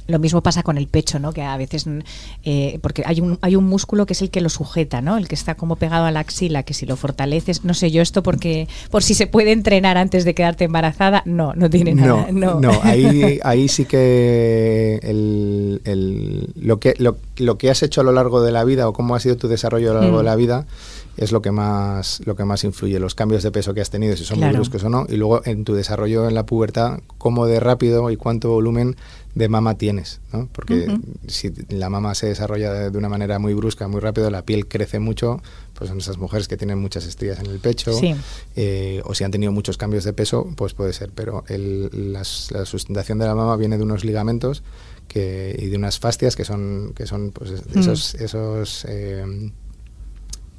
Lo 0.08 0.20
mismo 0.20 0.42
pasa 0.42 0.62
con 0.62 0.78
el 0.78 0.88
pecho, 0.88 1.18
¿no? 1.20 1.34
Que 1.34 1.42
a 1.42 1.58
veces, 1.58 1.88
mm, 1.88 2.00
eh, 2.44 2.80
porque 2.82 3.04
hay 3.06 3.22
un, 3.22 3.40
hay 3.42 3.56
un 3.56 3.64
músculo 3.66 4.06
que 4.06 4.14
es 4.14 4.22
el 4.22 4.30
que 4.30 4.40
lo 4.42 4.50
sujeta, 4.50 5.02
¿no? 5.02 5.18
El 5.18 5.28
que 5.28 5.34
está 5.36 5.56
como 5.56 5.78
pegado 5.78 6.06
a 6.06 6.12
la 6.12 6.20
axila, 6.20 6.64
que 6.64 6.74
si 6.76 6.86
lo 6.86 6.96
fortaleces, 6.96 7.66
no 7.66 7.74
sé 7.74 7.90
yo 7.92 8.02
esto 8.02 8.22
porque, 8.22 8.68
por 8.92 9.02
si 9.04 9.16
se 9.16 9.26
puede 9.28 9.52
entrenar 9.52 9.98
antes 9.98 10.24
de 10.26 10.36
quedarte 10.36 10.66
embarazada, 10.66 11.24
no, 11.26 11.54
no 11.56 11.70
tiene 11.70 11.96
nada. 11.96 12.28
No, 12.32 12.60
no, 12.60 12.72
ahí, 12.84 13.40
ahí 13.44 13.68
sí 13.68 13.86
que 13.86 15.00
el- 15.04 15.82
el- 15.86 16.50
lo 16.56 16.80
que 16.80 16.94
lo, 17.00 17.18
lo 17.38 17.58
que 17.58 17.70
has 17.70 17.82
hecho 17.84 18.02
a 18.02 18.04
lo 18.04 18.12
largo 18.12 18.42
de 18.44 18.52
la 18.52 18.64
vida 18.64 18.88
o 18.88 18.94
cómo 18.94 19.16
ha 19.16 19.20
sido 19.20 19.38
tu 19.38 19.48
desarrollo 19.48 19.92
a 19.92 19.94
lo 19.96 20.02
largo 20.02 20.16
Mm. 20.16 20.20
de 20.20 20.24
la 20.24 20.36
vida 20.36 20.66
es 21.18 21.32
lo 21.32 21.42
que 21.42 21.52
más 21.52 22.22
lo 22.26 22.36
que 22.36 22.44
más 22.46 22.64
influye, 22.64 23.00
los 23.00 23.16
cambios 23.16 23.42
de 23.44 23.52
peso 23.52 23.74
que 23.74 23.82
has 23.82 23.90
tenido, 23.90 24.16
si 24.18 24.24
son 24.26 24.38
Claro. 24.38 24.52
muy 24.52 24.58
bruscos 24.58 24.84
o 24.84 24.90
no, 24.90 25.06
y 25.10 25.16
luego 25.16 25.42
en 25.46 25.64
tu 25.64 25.74
desarrollo 25.74 26.28
en 26.28 26.36
la 26.36 26.46
pubertad, 26.46 27.00
cómo 27.18 27.46
de 27.48 27.60
rápido 27.60 28.12
y 28.12 28.18
cuánto 28.18 28.50
volumen 28.50 28.96
de 29.36 29.50
mama 29.50 29.78
tienes, 29.78 30.22
¿no? 30.32 30.48
Porque 30.54 30.98
si 31.28 31.52
la 31.70 31.90
mama 31.90 32.16
se 32.16 32.28
desarrolla 32.28 32.72
de, 32.74 32.90
de 32.90 32.98
una 32.98 33.10
manera 33.10 33.38
muy 33.38 33.54
brusca, 33.54 33.88
muy 33.90 34.00
rápido, 34.00 34.30
la 34.32 34.44
piel 34.46 34.66
crece 34.68 35.00
mucho, 35.00 35.42
pues 35.74 35.90
son 35.90 35.98
esas 35.98 36.18
mujeres 36.18 36.48
que 36.48 36.56
tienen 36.56 36.80
muchas 36.80 37.06
estrías 37.06 37.40
en 37.40 37.48
el 37.48 37.60
pecho, 37.60 37.92
Sí. 37.94 38.16
eh, 38.56 39.02
o 39.04 39.14
si 39.14 39.26
han 39.26 39.32
tenido 39.32 39.52
muchos 39.52 39.78
cambios 39.78 40.06
de 40.06 40.14
peso, 40.14 40.48
pues 40.56 40.74
puede 40.74 40.94
ser, 40.94 41.10
pero 41.14 41.44
el- 41.50 42.14
la 42.14 42.24
sustentación 42.24 43.20
de 43.20 43.26
la 43.26 43.36
mama 43.36 43.58
viene 43.58 43.78
de 43.78 43.84
unos 43.84 44.06
ligamentos 44.06 44.64
que, 45.10 45.56
y 45.60 45.66
de 45.68 45.76
unas 45.76 46.00
fascias 46.00 46.36
que 46.38 46.46
son, 46.46 46.94
que 46.96 47.06
son 47.06 47.32
pues, 47.32 47.52
es- 47.52 47.76
Mm. 47.76 47.80
esos, 47.80 48.16
esos 48.16 48.86
eh, 48.88 49.52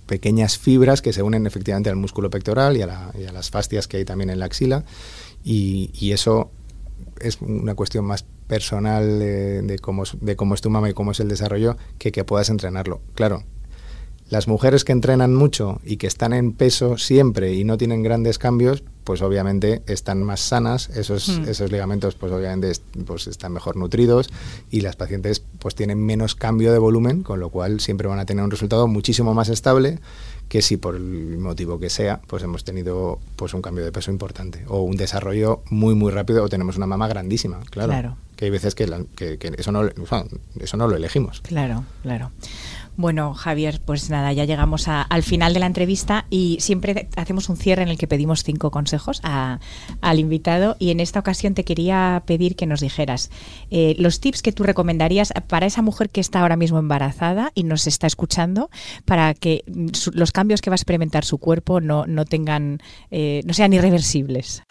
pequeñas 0.06 0.58
fibras 0.58 1.02
que 1.02 1.12
se 1.12 1.22
unen 1.22 1.46
efectivamente 1.46 1.90
al 1.90 1.96
músculo 1.96 2.30
pectoral 2.30 2.76
y 2.76 2.82
a, 2.82 2.86
la- 2.86 3.10
y 3.18 3.24
a 3.24 3.32
las 3.32 3.50
fascias 3.50 3.88
que 3.88 3.96
hay 3.96 4.04
también 4.04 4.30
en 4.30 4.38
la 4.38 4.44
axila, 4.46 4.84
y, 5.44 5.90
y 5.94 6.12
eso 6.12 6.50
es 7.20 7.40
una 7.40 7.74
cuestión 7.74 8.04
más 8.04 8.24
personal 8.46 9.18
de, 9.18 9.62
de 9.62 9.78
cómo, 9.78 10.04
es- 10.04 10.16
de 10.20 10.36
cómo 10.36 10.54
es 10.54 10.60
tu 10.60 10.70
mama 10.70 10.88
y 10.90 10.92
cómo 10.94 11.10
es 11.12 11.20
el 11.20 11.28
desarrollo 11.28 11.76
que 11.98 12.12
que 12.12 12.24
puedas 12.24 12.48
entrenarlo. 12.50 13.00
Claro, 13.14 13.42
las 14.28 14.48
mujeres 14.48 14.82
que 14.84 14.90
entrenan 14.92 15.34
mucho 15.36 15.80
y 15.84 15.98
que 15.98 16.08
están 16.08 16.32
en 16.32 16.52
peso 16.52 16.98
siempre 16.98 17.54
y 17.54 17.62
no 17.62 17.78
tienen 17.78 18.02
grandes 18.02 18.38
cambios, 18.38 18.82
pues 19.04 19.22
obviamente 19.22 19.82
están 19.86 20.24
más 20.24 20.40
sanas, 20.40 20.88
esos, 20.90 21.28
Mm. 21.28 21.48
esos 21.48 21.70
ligamentos 21.70 22.16
pues 22.16 22.32
obviamente 22.32 22.72
pues 23.06 23.28
están 23.28 23.52
mejor 23.52 23.76
nutridos 23.76 24.28
y 24.68 24.80
las 24.80 24.96
pacientes 24.96 25.44
pues 25.60 25.76
tienen 25.76 26.04
menos 26.04 26.34
cambio 26.34 26.72
de 26.72 26.78
volumen, 26.78 27.22
con 27.22 27.38
lo 27.38 27.50
cual 27.50 27.78
siempre 27.78 28.08
van 28.08 28.18
a 28.18 28.26
tener 28.26 28.42
un 28.44 28.50
resultado 28.50 28.88
muchísimo 28.88 29.32
más 29.32 29.48
estable 29.48 30.00
que 30.48 30.62
si 30.62 30.76
por 30.76 30.94
el 30.96 31.38
motivo 31.38 31.78
que 31.78 31.90
sea, 31.90 32.20
pues 32.26 32.42
hemos 32.42 32.64
tenido 32.64 33.18
pues 33.36 33.54
un 33.54 33.62
cambio 33.62 33.84
de 33.84 33.92
peso 33.92 34.10
importante 34.10 34.64
o 34.68 34.82
un 34.82 34.96
desarrollo 34.96 35.62
muy 35.70 35.94
muy 35.94 36.12
rápido 36.12 36.44
o 36.44 36.48
tenemos 36.48 36.76
una 36.76 36.86
mama 36.86 37.08
grandísima, 37.08 37.60
claro. 37.70 38.16
Que 38.36 38.44
hay 38.44 38.50
veces 38.50 38.74
que, 38.74 38.84
eso, 39.56 39.72
no, 39.72 39.88
eso 40.60 40.76
no 40.76 40.88
lo 40.88 40.96
elegimos. 40.96 41.40
Claro, 41.40 41.84
claro. 42.02 42.30
Bueno, 42.96 43.34
Javier, 43.34 43.80
pues 43.84 44.08
nada, 44.08 44.32
ya 44.32 44.46
llegamos 44.46 44.88
al 44.88 45.22
final 45.22 45.52
de 45.52 45.60
la 45.60 45.66
entrevista 45.66 46.24
y 46.30 46.56
siempre 46.60 47.08
hacemos 47.16 47.50
un 47.50 47.58
cierre 47.58 47.82
en 47.82 47.88
el 47.88 47.98
que 47.98 48.06
pedimos 48.06 48.42
cinco 48.42 48.70
consejos 48.70 49.20
al 49.22 50.18
invitado 50.18 50.76
y 50.78 50.90
en 50.90 51.00
esta 51.00 51.20
ocasión 51.20 51.52
te 51.52 51.64
quería 51.64 52.22
pedir 52.24 52.56
que 52.56 52.64
nos 52.64 52.80
dijeras 52.80 53.30
eh, 53.70 53.96
los 53.98 54.20
tips 54.20 54.40
que 54.40 54.52
tú 54.52 54.62
recomendarías 54.62 55.34
para 55.46 55.66
esa 55.66 55.82
mujer 55.82 56.08
que 56.08 56.22
está 56.22 56.40
ahora 56.40 56.56
mismo 56.56 56.78
embarazada 56.78 57.52
y 57.54 57.64
nos 57.64 57.86
está 57.86 58.06
escuchando 58.06 58.70
para 59.04 59.34
que 59.34 59.62
los 59.66 60.32
cambios 60.32 60.62
que 60.62 60.70
va 60.70 60.74
a 60.74 60.76
experimentar 60.76 61.24
su 61.26 61.36
cuerpo 61.36 61.82
no, 61.82 62.06
no 62.06 62.24
tengan, 62.24 62.78
eh, 63.10 63.42
no 63.44 63.52
sean 63.52 63.74
irreversibles. 63.74 64.62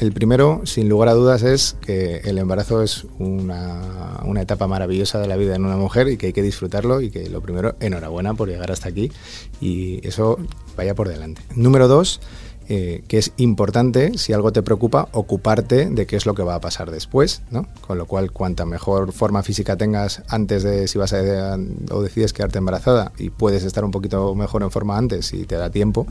El 0.00 0.12
primero, 0.12 0.60
sin 0.64 0.90
lugar 0.90 1.08
a 1.08 1.14
dudas, 1.14 1.42
es 1.42 1.76
que 1.80 2.18
el 2.24 2.36
embarazo 2.36 2.82
es 2.82 3.06
una, 3.18 4.20
una, 4.24 4.42
etapa 4.42 4.66
maravillosa 4.66 5.18
de 5.18 5.26
la 5.26 5.36
vida 5.36 5.56
en 5.56 5.64
una 5.64 5.78
mujer 5.78 6.08
y 6.08 6.18
que 6.18 6.26
hay 6.26 6.32
que 6.34 6.42
disfrutarlo 6.42 7.00
y 7.00 7.10
que 7.10 7.30
lo 7.30 7.40
primero, 7.40 7.76
enhorabuena 7.80 8.34
por 8.34 8.48
llegar 8.48 8.70
hasta 8.70 8.90
aquí 8.90 9.10
y 9.58 10.06
eso 10.06 10.38
vaya 10.76 10.94
por 10.94 11.08
delante. 11.08 11.40
Número 11.54 11.88
dos, 11.88 12.20
eh, 12.68 13.02
que 13.08 13.18
es 13.18 13.32
importante, 13.36 14.18
si 14.18 14.32
algo 14.32 14.52
te 14.52 14.62
preocupa, 14.62 15.08
ocuparte 15.12 15.88
de 15.88 16.06
qué 16.06 16.16
es 16.16 16.26
lo 16.26 16.34
que 16.34 16.42
va 16.42 16.56
a 16.56 16.60
pasar 16.60 16.90
después, 16.90 17.42
¿no? 17.50 17.66
Con 17.80 17.98
lo 17.98 18.06
cual, 18.06 18.32
cuanta 18.32 18.66
mejor 18.66 19.12
forma 19.12 19.42
física 19.42 19.76
tengas 19.76 20.22
antes 20.28 20.62
de 20.62 20.88
si 20.88 20.98
vas 20.98 21.12
a 21.12 21.58
o 21.90 22.02
decides 22.02 22.32
quedarte 22.32 22.58
embarazada 22.58 23.12
y 23.18 23.30
puedes 23.30 23.64
estar 23.64 23.84
un 23.84 23.90
poquito 23.90 24.34
mejor 24.34 24.62
en 24.62 24.70
forma 24.70 24.96
antes 24.98 25.26
si 25.26 25.44
te 25.44 25.56
da 25.56 25.70
tiempo, 25.70 26.06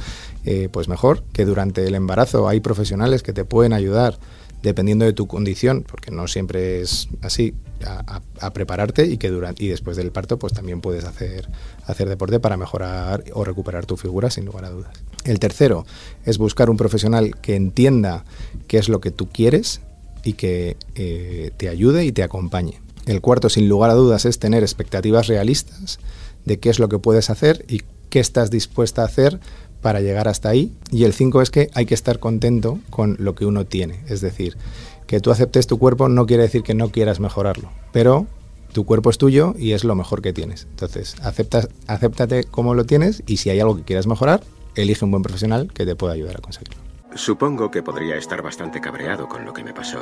eh, 0.45 0.69
pues 0.71 0.87
mejor 0.87 1.23
que 1.33 1.45
durante 1.45 1.85
el 1.85 1.95
embarazo 1.95 2.47
hay 2.47 2.59
profesionales 2.59 3.23
que 3.23 3.33
te 3.33 3.45
pueden 3.45 3.73
ayudar 3.73 4.17
dependiendo 4.65 5.05
de 5.05 5.13
tu 5.13 5.27
condición, 5.27 5.85
porque 5.87 6.09
no 6.09 6.27
siempre 6.27 6.81
es 6.81 7.07
así, 7.21 7.53
a, 7.85 8.51
prepararte 8.51 9.05
y 9.05 9.17
que 9.17 9.29
durante 9.29 9.63
y 9.63 9.67
después 9.67 9.95
del 9.95 10.11
parto 10.11 10.39
pues 10.39 10.53
también 10.53 10.81
puedes 10.81 11.05
hacer, 11.05 11.47
hacer 11.85 12.09
deporte 12.09 12.39
para 12.39 12.57
mejorar 12.57 13.23
o 13.33 13.43
recuperar 13.43 13.85
tu 13.85 13.95
figura 13.95 14.31
sin 14.31 14.45
lugar 14.45 14.65
a 14.65 14.69
dudas. 14.71 14.91
El 15.23 15.39
tercero 15.39 15.85
es 16.25 16.39
buscar 16.39 16.71
un 16.71 16.77
profesional 16.77 17.35
que 17.41 17.55
entienda 17.55 18.25
qué 18.67 18.79
es 18.79 18.89
lo 18.89 19.01
que 19.01 19.11
tú 19.11 19.27
quieres 19.27 19.81
y 20.23 20.33
que 20.33 20.77
eh, 20.95 21.51
te 21.57 21.69
ayude 21.69 22.05
y 22.05 22.11
te 22.11 22.23
acompañe. 22.23 22.81
El 23.05 23.21
cuarto, 23.21 23.49
sin 23.49 23.69
lugar 23.69 23.91
a 23.91 23.93
dudas, 23.93 24.25
es 24.25 24.39
tener 24.39 24.63
expectativas 24.63 25.27
realistas 25.27 25.99
de 26.45 26.57
qué 26.57 26.71
es 26.71 26.79
lo 26.79 26.89
que 26.89 26.97
puedes 26.97 27.29
hacer 27.29 27.65
y 27.67 27.83
qué 28.09 28.19
estás 28.19 28.49
dispuesta 28.49 29.03
a 29.03 29.05
hacer 29.05 29.39
para 29.85 30.01
llegar 30.01 30.27
hasta 30.27 30.49
ahí. 30.49 30.73
Y 30.89 31.03
el 31.03 31.13
5 31.13 31.43
es 31.43 31.51
que 31.51 31.69
hay 31.75 31.85
que 31.85 31.93
estar 31.93 32.17
contento 32.17 32.79
con 32.89 33.17
lo 33.19 33.35
que 33.35 33.45
uno 33.45 33.67
tiene. 33.67 33.99
Es 34.07 34.19
decir, 34.19 34.57
que 35.05 35.19
tú 35.19 35.29
aceptes 35.29 35.67
tu 35.67 35.77
cuerpo 35.77 36.09
no 36.09 36.25
quiere 36.25 36.41
decir 36.41 36.63
que 36.63 36.73
no 36.73 36.89
quieras 36.89 37.19
mejorarlo, 37.19 37.69
pero 37.91 38.25
tu 38.73 38.83
cuerpo 38.83 39.11
es 39.11 39.19
tuyo 39.19 39.53
y 39.59 39.73
es 39.73 39.83
lo 39.83 39.93
mejor 39.93 40.23
que 40.23 40.33
tienes. 40.33 40.65
Entonces, 40.71 41.15
aceptas, 41.21 41.69
acéptate 41.85 42.45
como 42.45 42.73
lo 42.73 42.85
tienes 42.85 43.21
y 43.27 43.37
si 43.37 43.51
hay 43.51 43.59
algo 43.59 43.77
que 43.77 43.83
quieras 43.83 44.07
mejorar, 44.07 44.41
elige 44.73 45.05
un 45.05 45.11
buen 45.11 45.21
profesional 45.21 45.71
que 45.71 45.85
te 45.85 45.95
pueda 45.95 46.13
ayudar 46.13 46.37
a 46.37 46.41
conseguirlo. 46.41 46.81
Supongo 47.13 47.69
que 47.69 47.83
podría 47.83 48.15
estar 48.15 48.41
bastante 48.41 48.81
cabreado 48.81 49.27
con 49.29 49.45
lo 49.45 49.53
que 49.53 49.63
me 49.63 49.75
pasó, 49.75 49.99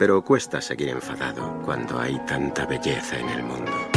pero 0.00 0.24
cuesta 0.24 0.60
seguir 0.60 0.88
enfadado 0.88 1.62
cuando 1.64 2.00
hay 2.00 2.18
tanta 2.26 2.66
belleza 2.66 3.20
en 3.20 3.28
el 3.28 3.44
mundo. 3.44 3.89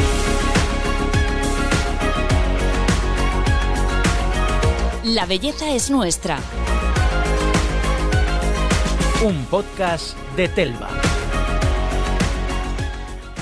La 5.04 5.26
belleza 5.26 5.76
es 5.76 5.92
nuestra. 5.92 6.40
Un 9.26 9.44
podcast 9.48 10.18
de 10.38 10.48
Telva. 10.48 10.90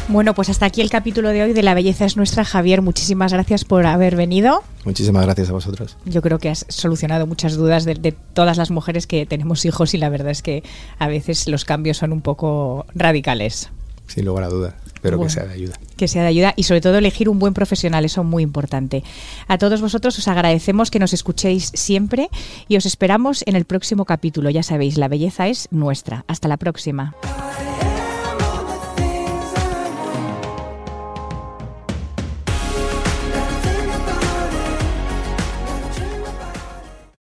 Bueno, 0.08 0.34
pues 0.34 0.50
hasta 0.50 0.66
aquí 0.66 0.82
el 0.82 0.90
capítulo 0.90 1.30
de 1.30 1.44
hoy 1.44 1.54
de 1.54 1.62
La 1.62 1.76
belleza 1.76 2.06
es 2.06 2.18
nuestra. 2.18 2.46
Javier, 2.46 2.82
muchísimas 2.82 3.32
gracias 3.32 3.64
por 3.64 3.86
haber 3.86 4.16
venido. 4.16 4.64
Muchísimas 4.86 5.24
gracias 5.24 5.52
a 5.52 5.54
vosotros. 5.54 5.98
Yo 6.06 6.24
creo 6.24 6.40
que 6.40 6.50
has 6.50 6.66
solucionado 6.68 7.28
muchas 7.28 7.56
dudas 7.56 7.86
de, 7.86 7.94
de, 7.94 8.12
todas 8.12 8.58
las 8.58 8.72
mujeres 8.72 9.06
que 9.06 9.28
tenemos 9.28 9.64
hijos 9.64 9.94
y 9.94 10.00
la 10.00 10.10
verdad 10.10 10.32
es 10.32 10.42
que 10.42 10.64
a 10.98 11.08
veces 11.08 11.48
los 11.48 11.64
cambios 11.64 11.98
son 11.98 12.12
un 12.12 12.22
poco 12.22 12.88
radicales. 12.96 13.70
Sin 14.08 14.26
lugar 14.26 14.46
a 14.46 14.50
dudas. 14.50 14.74
Espero 15.02 15.20
que 15.20 15.30
sea 15.30 15.46
de 15.46 15.54
ayuda. 15.56 15.80
Que 15.98 16.08
sea 16.08 16.22
de 16.22 16.28
ayuda 16.28 16.54
y 16.56 16.62
sobre 16.62 16.80
todo 16.80 17.00
elegir 17.00 17.28
un 17.28 17.40
buen 17.40 17.56
profesional, 17.56 18.06
eso 18.06 18.22
es 18.22 18.28
muy 18.28 18.44
importante. 18.44 19.04
A 19.48 19.58
todos 19.58 19.82
vosotros 19.82 20.16
os 20.20 20.28
agradecemos 20.28 20.92
que 20.92 21.00
nos 21.00 21.12
escuchéis 21.12 21.72
siempre 21.74 22.30
y 22.68 22.78
os 22.78 22.86
esperamos 22.86 23.44
en 23.48 23.56
el 23.56 23.66
próximo 23.66 24.06
capítulo. 24.06 24.52
Ya 24.52 24.62
sabéis, 24.62 25.00
la 25.00 25.08
belleza 25.08 25.48
es 25.48 25.68
nuestra. 25.72 26.24
Hasta 26.28 26.48
la 26.48 26.58
próxima. 26.58 27.16